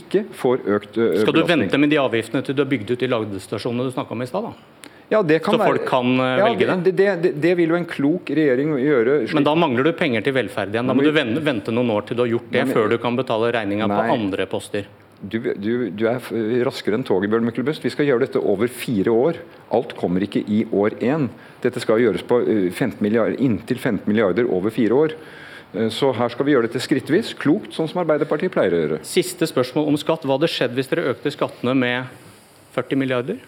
ikke 0.00 0.24
får 0.38 0.64
økt 0.64 0.96
belastning. 0.96 1.24
Skal 1.26 1.36
du 1.36 1.44
vente 1.50 1.78
med 1.82 1.92
de 1.92 1.98
avgiftene 2.00 2.44
til 2.46 2.56
du 2.56 2.64
har 2.64 2.70
bygd 2.70 2.94
ut 2.94 3.00
de 3.02 3.10
ladestasjonene 3.10 3.88
du 3.88 3.92
snakka 3.92 4.16
om 4.16 4.24
i 4.24 4.30
stad? 4.30 4.52
Ja, 5.10 5.22
det 5.26 5.40
kan 5.42 5.56
så 5.56 5.64
folk 5.64 5.84
kan 5.88 6.12
uh, 6.20 6.26
ja, 6.38 6.46
velge 6.46 6.66
det? 6.68 6.92
Det, 6.92 7.06
det? 7.22 7.32
det, 7.42 7.54
vil 7.58 7.72
jo 7.74 7.78
en 7.80 7.86
klok 7.88 8.30
regjering 8.30 8.76
gjøre. 8.78 9.16
Slik. 9.24 9.34
Men 9.40 9.48
da 9.48 9.56
mangler 9.58 9.90
du 9.90 9.92
penger 9.98 10.22
til 10.22 10.36
velferd 10.36 10.70
igjen. 10.70 10.86
Da 10.86 10.94
må 10.94 11.02
du 11.02 11.10
vente 11.10 11.74
noen 11.74 11.90
år 11.96 12.06
til 12.06 12.20
du 12.20 12.24
har 12.24 12.30
gjort 12.36 12.50
det, 12.54 12.64
men, 12.68 12.74
før 12.76 12.92
du 12.94 12.98
kan 13.02 13.18
betale 13.18 13.50
regninga 13.58 13.90
på 13.90 14.00
andre 14.14 14.46
poster. 14.50 14.86
Du, 15.20 15.36
du, 15.36 15.90
du, 15.92 16.06
er 16.08 16.22
raskere 16.64 16.96
enn 16.96 17.04
toget, 17.04 17.28
Bjørn 17.28 17.44
Myklebust. 17.44 17.82
Vi 17.84 17.92
skal 17.92 18.06
gjøre 18.08 18.24
dette 18.24 18.40
over 18.40 18.70
fire 18.72 19.12
år. 19.12 19.42
Alt 19.76 19.92
kommer 19.98 20.24
ikke 20.24 20.40
i 20.48 20.62
år 20.72 20.96
én. 21.04 21.28
Dette 21.60 21.82
skal 21.82 22.00
gjøres 22.00 22.24
på 22.24 22.40
15 22.72 23.04
eh, 23.10 23.36
inntil 23.44 23.82
15 23.82 24.08
milliarder 24.08 24.48
over 24.48 24.72
fire 24.72 24.96
år. 24.96 25.16
Eh, 25.74 25.90
så 25.92 26.14
her 26.16 26.32
skal 26.32 26.48
vi 26.48 26.54
gjøre 26.54 26.70
dette 26.70 26.80
skrittvis, 26.80 27.34
klokt, 27.36 27.74
sånn 27.76 27.90
som 27.90 28.00
Arbeiderpartiet 28.06 28.54
pleier 28.54 28.78
å 28.78 28.82
gjøre. 28.84 29.04
Siste 29.04 29.50
spørsmål 29.50 29.92
om 29.92 30.00
skatt. 30.00 30.24
Hva 30.24 30.38
hadde 30.38 30.54
skjedd 30.54 30.78
hvis 30.78 30.88
dere 30.94 31.10
økte 31.12 31.34
skattene 31.34 31.76
med 31.76 32.20
40 32.78 33.02
milliarder? 33.02 33.42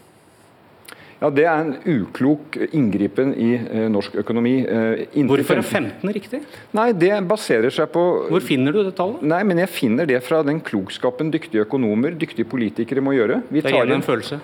Ja, 1.22 1.30
Det 1.30 1.44
er 1.46 1.60
en 1.62 1.74
uklok 1.86 2.56
inngripen 2.74 3.30
i 3.38 3.52
eh, 3.54 3.84
norsk 3.92 4.16
økonomi. 4.24 4.56
Eh, 4.66 5.04
Hvorfor 5.30 5.60
er 5.60 5.62
15 5.62 6.10
riktig? 6.16 6.40
Nei, 6.74 6.88
Det 6.92 7.12
baserer 7.30 7.70
seg 7.70 7.92
på 7.94 8.02
Hvor 8.32 8.42
finner 8.42 8.74
du 8.74 8.82
det 8.82 8.96
tallet? 8.98 9.22
Nei, 9.22 9.42
men 9.46 9.62
Jeg 9.62 9.70
finner 9.70 10.08
det 10.10 10.18
fra 10.26 10.42
den 10.42 10.58
klokskapen 10.60 11.30
dyktige 11.30 11.62
økonomer, 11.62 12.16
dyktige 12.18 12.48
politikere 12.48 13.04
må 13.04 13.14
gjøre. 13.14 13.42
Vi 13.50 13.62
det 13.62 13.70
er 13.70 13.84
igjen 13.84 14.00
en 14.00 14.02
følelse? 14.02 14.40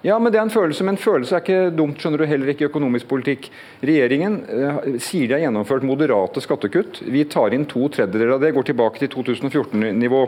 Ja, 0.00 0.14
men 0.16 0.32
det 0.32 0.38
er 0.40 0.46
en 0.46 0.52
følelse, 0.52 0.84
men 0.88 0.96
følelse 0.96 1.34
er 1.36 1.42
ikke 1.42 1.72
dumt, 1.76 1.98
skjønner 2.00 2.22
du, 2.22 2.24
heller 2.30 2.48
ikke 2.48 2.64
i 2.64 2.68
økonomisk 2.70 3.08
politikk. 3.10 3.50
Regjeringen 3.84 4.38
eh, 4.48 4.78
sier 4.96 5.28
de 5.28 5.34
har 5.36 5.42
gjennomført 5.42 5.84
moderate 5.84 6.40
skattekutt. 6.40 7.02
Vi 7.04 7.26
tar 7.28 7.52
inn 7.52 7.66
to 7.68 7.84
tredjedeler 7.92 8.38
av 8.38 8.40
det, 8.40 8.54
går 8.56 8.70
tilbake 8.70 9.02
til 9.02 9.10
2014-nivå. 9.12 10.22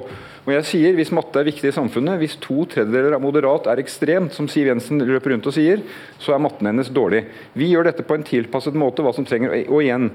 Og 0.45 0.53
jeg 0.53 0.69
sier, 0.69 0.93
Hvis 0.99 1.15
matte 1.17 1.41
er 1.41 1.49
viktig 1.49 1.71
i 1.71 1.73
samfunnet, 1.73 2.21
hvis 2.21 2.37
to 2.45 2.67
tredjedeler 2.69 3.17
av 3.17 3.25
moderat 3.25 3.71
er 3.73 3.81
ekstremt, 3.81 4.37
som 4.37 4.51
Siv 4.53 4.69
Jensen 4.69 5.01
løper 5.09 5.33
rundt 5.33 5.49
og 5.49 5.57
sier, 5.57 5.81
så 6.21 6.37
er 6.37 6.45
matten 6.45 6.69
hennes 6.69 6.93
dårlig. 6.93 7.25
Vi 7.57 7.73
gjør 7.73 7.89
dette 7.89 8.05
på 8.05 8.19
en 8.19 8.29
tilpasset 8.29 8.77
måte, 8.77 9.01
hva 9.01 9.17
som 9.17 9.25
trenger, 9.25 9.57
og 9.73 9.81
igjen, 9.81 10.11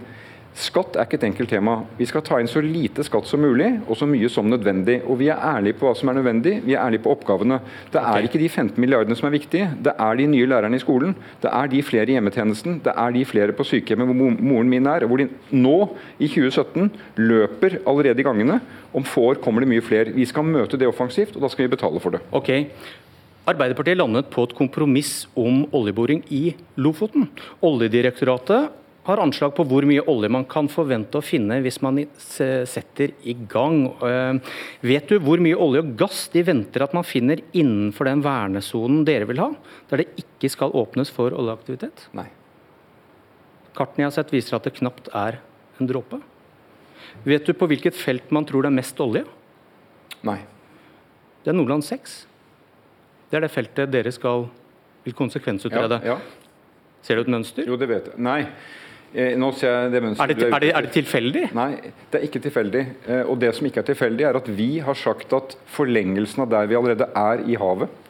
Skatt 0.57 0.95
er 0.97 1.05
ikke 1.05 1.19
et 1.19 1.25
enkelt 1.27 1.51
tema. 1.53 1.73
Vi 1.99 2.05
skal 2.09 2.23
ta 2.25 2.39
inn 2.41 2.47
så 2.49 2.63
lite 2.65 3.03
skatt 3.05 3.27
som 3.29 3.43
mulig, 3.45 3.67
og 3.85 3.97
så 3.99 4.07
mye 4.09 4.29
som 4.33 4.47
nødvendig. 4.49 4.95
Og 5.05 5.19
vi 5.19 5.27
er 5.29 5.37
ærlige 5.37 5.77
på 5.77 5.85
hva 5.85 5.91
som 5.99 6.09
er 6.09 6.15
nødvendig, 6.17 6.55
vi 6.65 6.73
er 6.73 6.81
ærlige 6.81 7.03
på 7.03 7.11
oppgavene. 7.13 7.59
Det 7.93 8.01
er 8.01 8.25
ikke 8.25 8.41
de 8.41 8.47
15 8.49 8.81
milliardene 8.81 9.17
som 9.19 9.27
er 9.29 9.35
viktige, 9.35 9.67
det 9.85 9.93
er 9.93 10.17
de 10.17 10.25
nye 10.31 10.47
lærerne 10.49 10.79
i 10.79 10.81
skolen. 10.81 11.13
Det 11.43 11.51
er 11.53 11.69
de 11.69 11.81
flere 11.85 12.09
i 12.09 12.15
hjemmetjenesten, 12.17 12.79
det 12.87 12.95
er 12.95 13.13
de 13.13 13.21
flere 13.29 13.53
på 13.53 13.67
sykehjemmet 13.69 14.09
hvor 14.09 14.39
moren 14.49 14.71
min 14.71 14.89
er. 14.89 15.05
Hvor 15.05 15.21
de 15.21 15.29
nå, 15.53 15.75
i 16.17 16.25
2017, 16.25 16.89
løper 17.21 17.77
allerede 17.85 18.25
i 18.25 18.25
gangene. 18.25 18.57
Om 18.97 19.05
få 19.05 19.27
år 19.35 19.43
kommer 19.43 19.61
det 19.61 19.69
mye 19.75 19.85
flere. 19.85 20.15
Vi 20.15 20.25
skal 20.25 20.47
møte 20.47 20.81
det 20.81 20.89
offensivt, 20.89 21.37
og 21.37 21.45
da 21.45 21.53
skal 21.53 21.67
vi 21.67 21.75
betale 21.75 22.01
for 22.01 22.17
det. 22.17 22.23
Ok. 22.33 22.49
Arbeiderpartiet 23.47 24.01
landet 24.01 24.33
på 24.33 24.49
et 24.49 24.57
kompromiss 24.57 25.27
om 25.37 25.67
oljeboring 25.77 26.25
i 26.33 26.49
Lofoten. 26.81 27.29
Oljedirektoratet 27.61 28.73
har 29.07 29.21
anslag 29.23 29.53
på 29.55 29.63
hvor 29.67 29.85
mye 29.87 30.03
olje 30.11 30.29
man 30.31 30.45
kan 30.49 30.67
forvente 30.71 31.19
å 31.19 31.23
finne 31.23 31.61
hvis 31.63 31.79
man 31.83 31.99
setter 32.19 33.13
i 33.23 33.35
gang. 33.49 33.85
Eh, 34.03 34.55
vet 34.85 35.07
du 35.07 35.17
hvor 35.23 35.41
mye 35.43 35.55
olje 35.55 35.83
og 35.85 35.93
gass 35.99 36.25
de 36.33 36.43
venter 36.47 36.83
at 36.83 36.95
man 36.97 37.07
finner 37.07 37.41
innenfor 37.55 38.09
den 38.09 38.23
vernesonen 38.25 39.05
dere 39.07 39.29
vil 39.29 39.41
ha, 39.43 39.51
der 39.89 40.03
det 40.03 40.25
ikke 40.25 40.51
skal 40.51 40.75
åpnes 40.75 41.11
for 41.13 41.35
oljeaktivitet? 41.35 42.09
Nei. 42.17 42.27
Kartene 43.77 44.05
jeg 44.05 44.11
har 44.11 44.17
sett 44.19 44.33
viser 44.33 44.57
at 44.57 44.67
det 44.67 44.75
knapt 44.79 45.11
er 45.15 45.39
en 45.79 45.89
dråpe. 45.89 46.19
Vet 47.27 47.47
du 47.47 47.53
på 47.55 47.67
hvilket 47.69 47.95
felt 47.97 48.31
man 48.35 48.45
tror 48.47 48.65
det 48.65 48.73
er 48.73 48.79
mest 48.79 48.99
olje? 49.03 49.23
Nei. 50.27 50.39
Det 51.43 51.53
er 51.53 51.57
Nordland 51.57 51.85
6. 51.87 52.17
Det 53.31 53.37
er 53.37 53.45
det 53.45 53.53
feltet 53.53 53.91
dere 53.93 54.11
skal 54.11 54.49
vil 55.07 55.15
konsekvensutrede. 55.15 56.01
Ja, 56.03 56.17
ja. 56.17 56.47
Ser 57.05 57.15
du 57.19 57.23
et 57.23 57.31
mønster? 57.31 57.63
Jo, 57.67 57.77
det 57.79 57.87
vet 57.87 58.09
jeg. 58.11 58.19
Nei. 58.19 58.41
Eh, 59.15 59.37
nå 59.39 59.51
ser 59.55 59.71
jeg 59.71 59.91
det 59.93 60.01
er, 60.01 60.33
det, 60.33 60.49
er, 60.49 60.59
det, 60.59 60.71
er 60.75 60.85
det 60.87 60.91
tilfeldig? 60.95 61.45
Nei, 61.55 61.69
det 62.11 62.19
er 62.19 62.27
ikke 62.27 62.41
tilfeldig. 62.43 62.83
Eh, 63.07 63.23
og 63.23 63.39
det 63.41 63.53
som 63.55 63.69
ikke 63.69 63.81
er 63.83 63.89
tilfeldig, 63.91 64.27
er 64.27 64.39
at 64.39 64.51
vi 64.57 64.69
har 64.83 64.99
sagt 64.99 65.33
at 65.37 65.55
forlengelsen 65.77 66.43
av 66.43 66.51
der 66.51 66.67
vi 66.69 66.77
allerede 66.79 67.07
er 67.15 67.43
i 67.47 67.57
havet, 67.59 68.03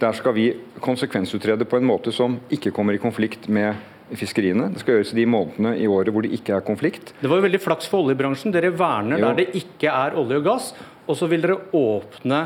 der 0.00 0.16
skal 0.18 0.34
vi 0.34 0.48
konsekvensutrede 0.82 1.66
på 1.70 1.78
en 1.78 1.86
måte 1.86 2.12
som 2.12 2.40
ikke 2.52 2.74
kommer 2.74 2.96
i 2.96 3.02
konflikt 3.02 3.46
med 3.46 3.78
fiskeriene. 4.18 4.68
Det 4.74 4.82
skal 4.82 4.98
gjøres 4.98 5.14
i 5.14 5.20
de 5.20 5.28
månedene 5.30 5.76
i 5.80 5.86
året 5.88 6.12
hvor 6.12 6.26
det 6.26 6.34
ikke 6.36 6.58
er 6.58 6.66
konflikt. 6.66 7.14
Det 7.20 7.30
var 7.30 7.40
jo 7.40 7.46
veldig 7.46 7.62
flaks 7.62 7.88
for 7.88 8.04
oljebransjen. 8.04 8.52
Dere 8.54 8.74
verner 8.74 9.22
jo. 9.22 9.30
der 9.30 9.38
det 9.44 9.62
ikke 9.62 9.92
er 9.92 10.18
olje 10.20 10.42
og 10.42 10.46
gass, 10.50 10.72
og 11.06 11.18
så 11.18 11.30
vil 11.30 11.46
dere 11.46 11.62
åpne 11.72 12.42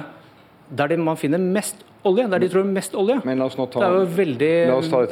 der 0.68 0.98
man 1.00 1.16
finner 1.16 1.40
mest 1.40 1.80
olje, 2.08 2.26
der 2.32 2.42
de 2.42 2.48
tror 2.52 2.66
mest 2.68 2.96
olje. 2.98 3.18
Men 3.28 3.40
la 3.40 3.48
oss 3.48 3.56
nå 3.58 3.66
ta, 3.70 3.82
det 3.82 3.88
er 3.88 3.98
jo 3.98 4.08
veldig 4.18 4.52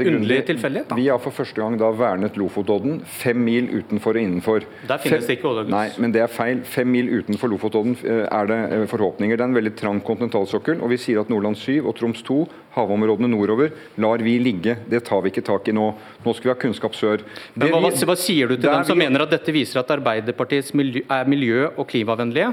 underlig 0.07 0.41
tilfeldighet. 0.51 0.95
Vi 0.99 1.07
har 1.09 1.21
for 1.23 1.35
første 1.37 1.61
gang 1.61 1.79
da 1.81 1.91
vernet 1.97 2.39
Lofotodden 2.41 3.01
fem 3.07 3.41
mil 3.47 3.71
utenfor 3.73 4.17
og 4.17 4.23
innenfor. 4.23 4.67
Der 4.89 5.03
finnes 5.03 5.29
det 5.29 5.39
ikke 5.39 5.51
olje. 5.53 5.67
Nei, 5.73 5.87
men 6.03 6.15
det 6.15 6.23
er 6.25 6.33
feil. 6.33 6.63
Fem 6.69 6.91
mil 6.93 7.11
utenfor 7.13 7.53
Lofotodden 7.53 7.97
eh, 8.03 8.25
er 8.27 8.51
det 8.51 8.61
eh, 8.77 8.85
forhåpninger. 8.91 9.39
Det 9.39 9.45
er 9.45 9.51
en 9.53 9.59
veldig 9.59 9.75
trang 9.79 10.01
kontinentalsokkel, 10.07 10.81
og 10.81 10.93
vi 10.93 11.01
sier 11.01 11.23
at 11.23 11.33
Nordland 11.33 11.59
7 11.61 11.81
og 11.83 11.97
Troms 11.99 12.23
2, 12.27 12.39
havområdene 12.77 13.31
nordover, 13.33 13.73
lar 14.03 14.25
vi 14.25 14.37
ligge. 14.43 14.79
Det 14.91 15.03
tar 15.07 15.25
vi 15.25 15.33
ikke 15.33 15.45
tak 15.47 15.69
i 15.71 15.77
nå. 15.77 15.91
Nå 16.25 16.37
skal 16.37 16.51
vi 16.51 16.55
ha 16.55 16.59
kunnskap 16.67 16.97
sør. 16.99 17.25
Men 17.55 17.75
hva, 17.75 17.91
hva, 17.91 18.19
sier 18.21 18.51
du 18.51 18.57
til 18.57 18.69
dem 18.69 18.87
som 18.89 18.99
vi... 18.99 19.05
mener 19.07 19.27
at 19.27 19.37
dette 19.37 19.55
viser 19.55 19.83
at 19.83 19.93
Arbeiderpartiets 19.97 20.75
miljø, 20.77 21.05
er 21.09 21.31
miljø- 21.31 21.71
og 21.75 21.87
klimavennlige, 21.91 22.53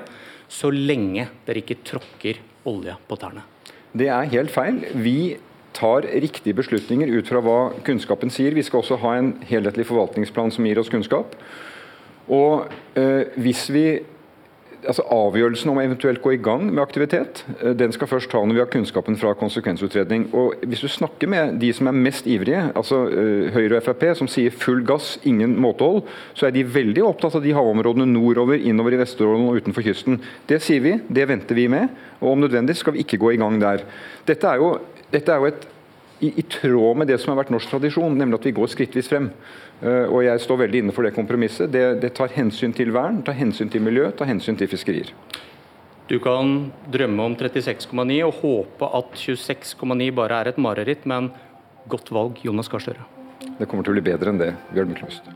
så 0.52 0.70
lenge 0.74 1.30
dere 1.48 1.64
ikke 1.64 1.82
tråkker 1.86 2.40
olje 2.70 2.96
på 3.08 3.20
tærne? 3.20 3.53
Det 3.94 4.08
er 4.10 4.32
helt 4.32 4.52
feil. 4.52 4.82
Vi 4.96 5.38
tar 5.74 6.06
riktige 6.22 6.58
beslutninger 6.58 7.10
ut 7.14 7.30
fra 7.30 7.42
hva 7.46 7.60
kunnskapen 7.86 8.32
sier. 8.34 8.56
Vi 8.58 8.64
skal 8.66 8.82
også 8.82 8.98
ha 9.04 9.18
en 9.20 9.36
helhetlig 9.46 9.86
forvaltningsplan 9.90 10.54
som 10.54 10.66
gir 10.66 10.82
oss 10.82 10.90
kunnskap. 10.94 11.36
Og 12.32 12.70
eh, 12.98 13.30
hvis 13.38 13.68
vi 13.74 13.86
altså 14.88 15.04
Avgjørelsen 15.14 15.72
om 15.72 15.80
eventuelt 15.82 16.22
gå 16.24 16.34
i 16.36 16.40
gang 16.42 16.66
med 16.70 16.82
aktivitet, 16.84 17.44
eh, 17.62 17.74
den 17.78 17.92
skal 17.96 18.10
først 18.10 18.32
ta 18.32 18.42
når 18.44 18.58
vi 18.58 18.62
har 18.64 18.72
kunnskapen 18.72 19.18
fra 19.20 19.34
konsekvensutredning. 19.38 20.28
Og 20.34 20.56
Hvis 20.68 20.82
du 20.82 20.88
snakker 20.88 21.28
med 21.28 21.60
de 21.60 21.72
som 21.74 21.88
er 21.88 21.98
mest 21.98 22.28
ivrige, 22.28 22.72
altså 22.76 23.08
eh, 23.10 23.52
Høyre 23.54 23.78
og 23.78 23.84
Frp, 23.84 24.06
som 24.18 24.28
sier 24.28 24.52
full 24.52 24.84
gass, 24.86 25.18
ingen 25.24 25.56
måtehold, 25.60 26.04
så 26.34 26.48
er 26.48 26.56
de 26.56 26.64
veldig 26.64 27.04
opptatt 27.04 27.36
av 27.36 27.44
de 27.44 27.54
havområdene 27.54 28.08
nordover, 28.08 28.58
innover 28.58 28.94
i 28.94 29.02
Vesterålen 29.04 29.48
og 29.50 29.62
utenfor 29.62 29.86
kysten. 29.86 30.22
Det 30.48 30.62
sier 30.62 30.82
vi, 30.84 30.98
det 31.08 31.28
venter 31.30 31.56
vi 31.56 31.68
med. 31.68 31.90
Og 32.22 32.34
om 32.34 32.44
nødvendig 32.44 32.76
skal 32.80 32.94
vi 32.94 33.04
ikke 33.04 33.20
gå 33.22 33.34
i 33.34 33.42
gang 33.42 33.60
der. 33.62 33.86
Dette 34.26 34.48
er 34.48 34.62
jo, 34.62 34.78
dette 35.12 35.32
er 35.32 35.42
jo 35.42 35.52
et 35.52 35.68
i, 36.20 36.30
i, 36.40 36.44
tråd 36.48 36.98
med 36.98 37.10
det 37.10 37.18
som 37.22 37.34
har 37.34 37.42
vært 37.42 37.54
norsk 37.54 37.72
tradisjon, 37.72 38.18
nemlig 38.18 38.40
at 38.40 38.48
vi 38.48 38.56
går 38.56 38.70
skrittvis 38.72 39.10
frem. 39.12 39.32
Uh, 39.82 40.06
og 40.08 40.22
Jeg 40.26 40.44
står 40.44 40.62
veldig 40.66 40.84
inne 40.84 40.96
for 40.96 41.08
det 41.08 41.16
kompromisset. 41.16 41.72
Det, 41.74 41.84
det 42.04 42.14
tar 42.18 42.34
hensyn 42.36 42.76
til 42.76 42.94
vern, 42.96 43.22
tar 43.26 43.38
hensyn 43.38 43.72
til 43.74 43.84
miljø, 43.84 44.10
tar 44.16 44.30
hensyn 44.30 44.60
til 44.60 44.70
fiskerier. 44.72 45.12
Du 46.12 46.18
kan 46.24 46.72
drømme 46.92 47.30
om 47.32 47.36
36,9 47.40 48.20
og 48.28 48.40
håpe 48.42 48.90
at 49.00 49.18
26,9 49.18 50.12
bare 50.16 50.42
er 50.42 50.52
et 50.52 50.60
mareritt, 50.62 51.08
men 51.10 51.32
godt 51.90 52.12
valg, 52.12 52.44
Jonas 52.44 52.70
Gahr 52.72 52.84
Støre. 52.84 53.08
Det 53.60 53.68
kommer 53.68 53.86
til 53.86 53.96
å 53.96 53.98
bli 53.98 54.08
bedre 54.12 54.34
enn 54.34 54.42
det, 54.42 54.54
Bjørn 54.76 54.92
Myklebust. 54.94 55.32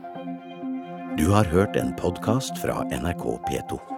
Du 1.18 1.28
har 1.32 1.48
hørt 1.50 1.76
en 1.76 1.94
podkast 1.98 2.60
fra 2.62 2.84
NRK 2.94 3.24
P2. 3.48 3.97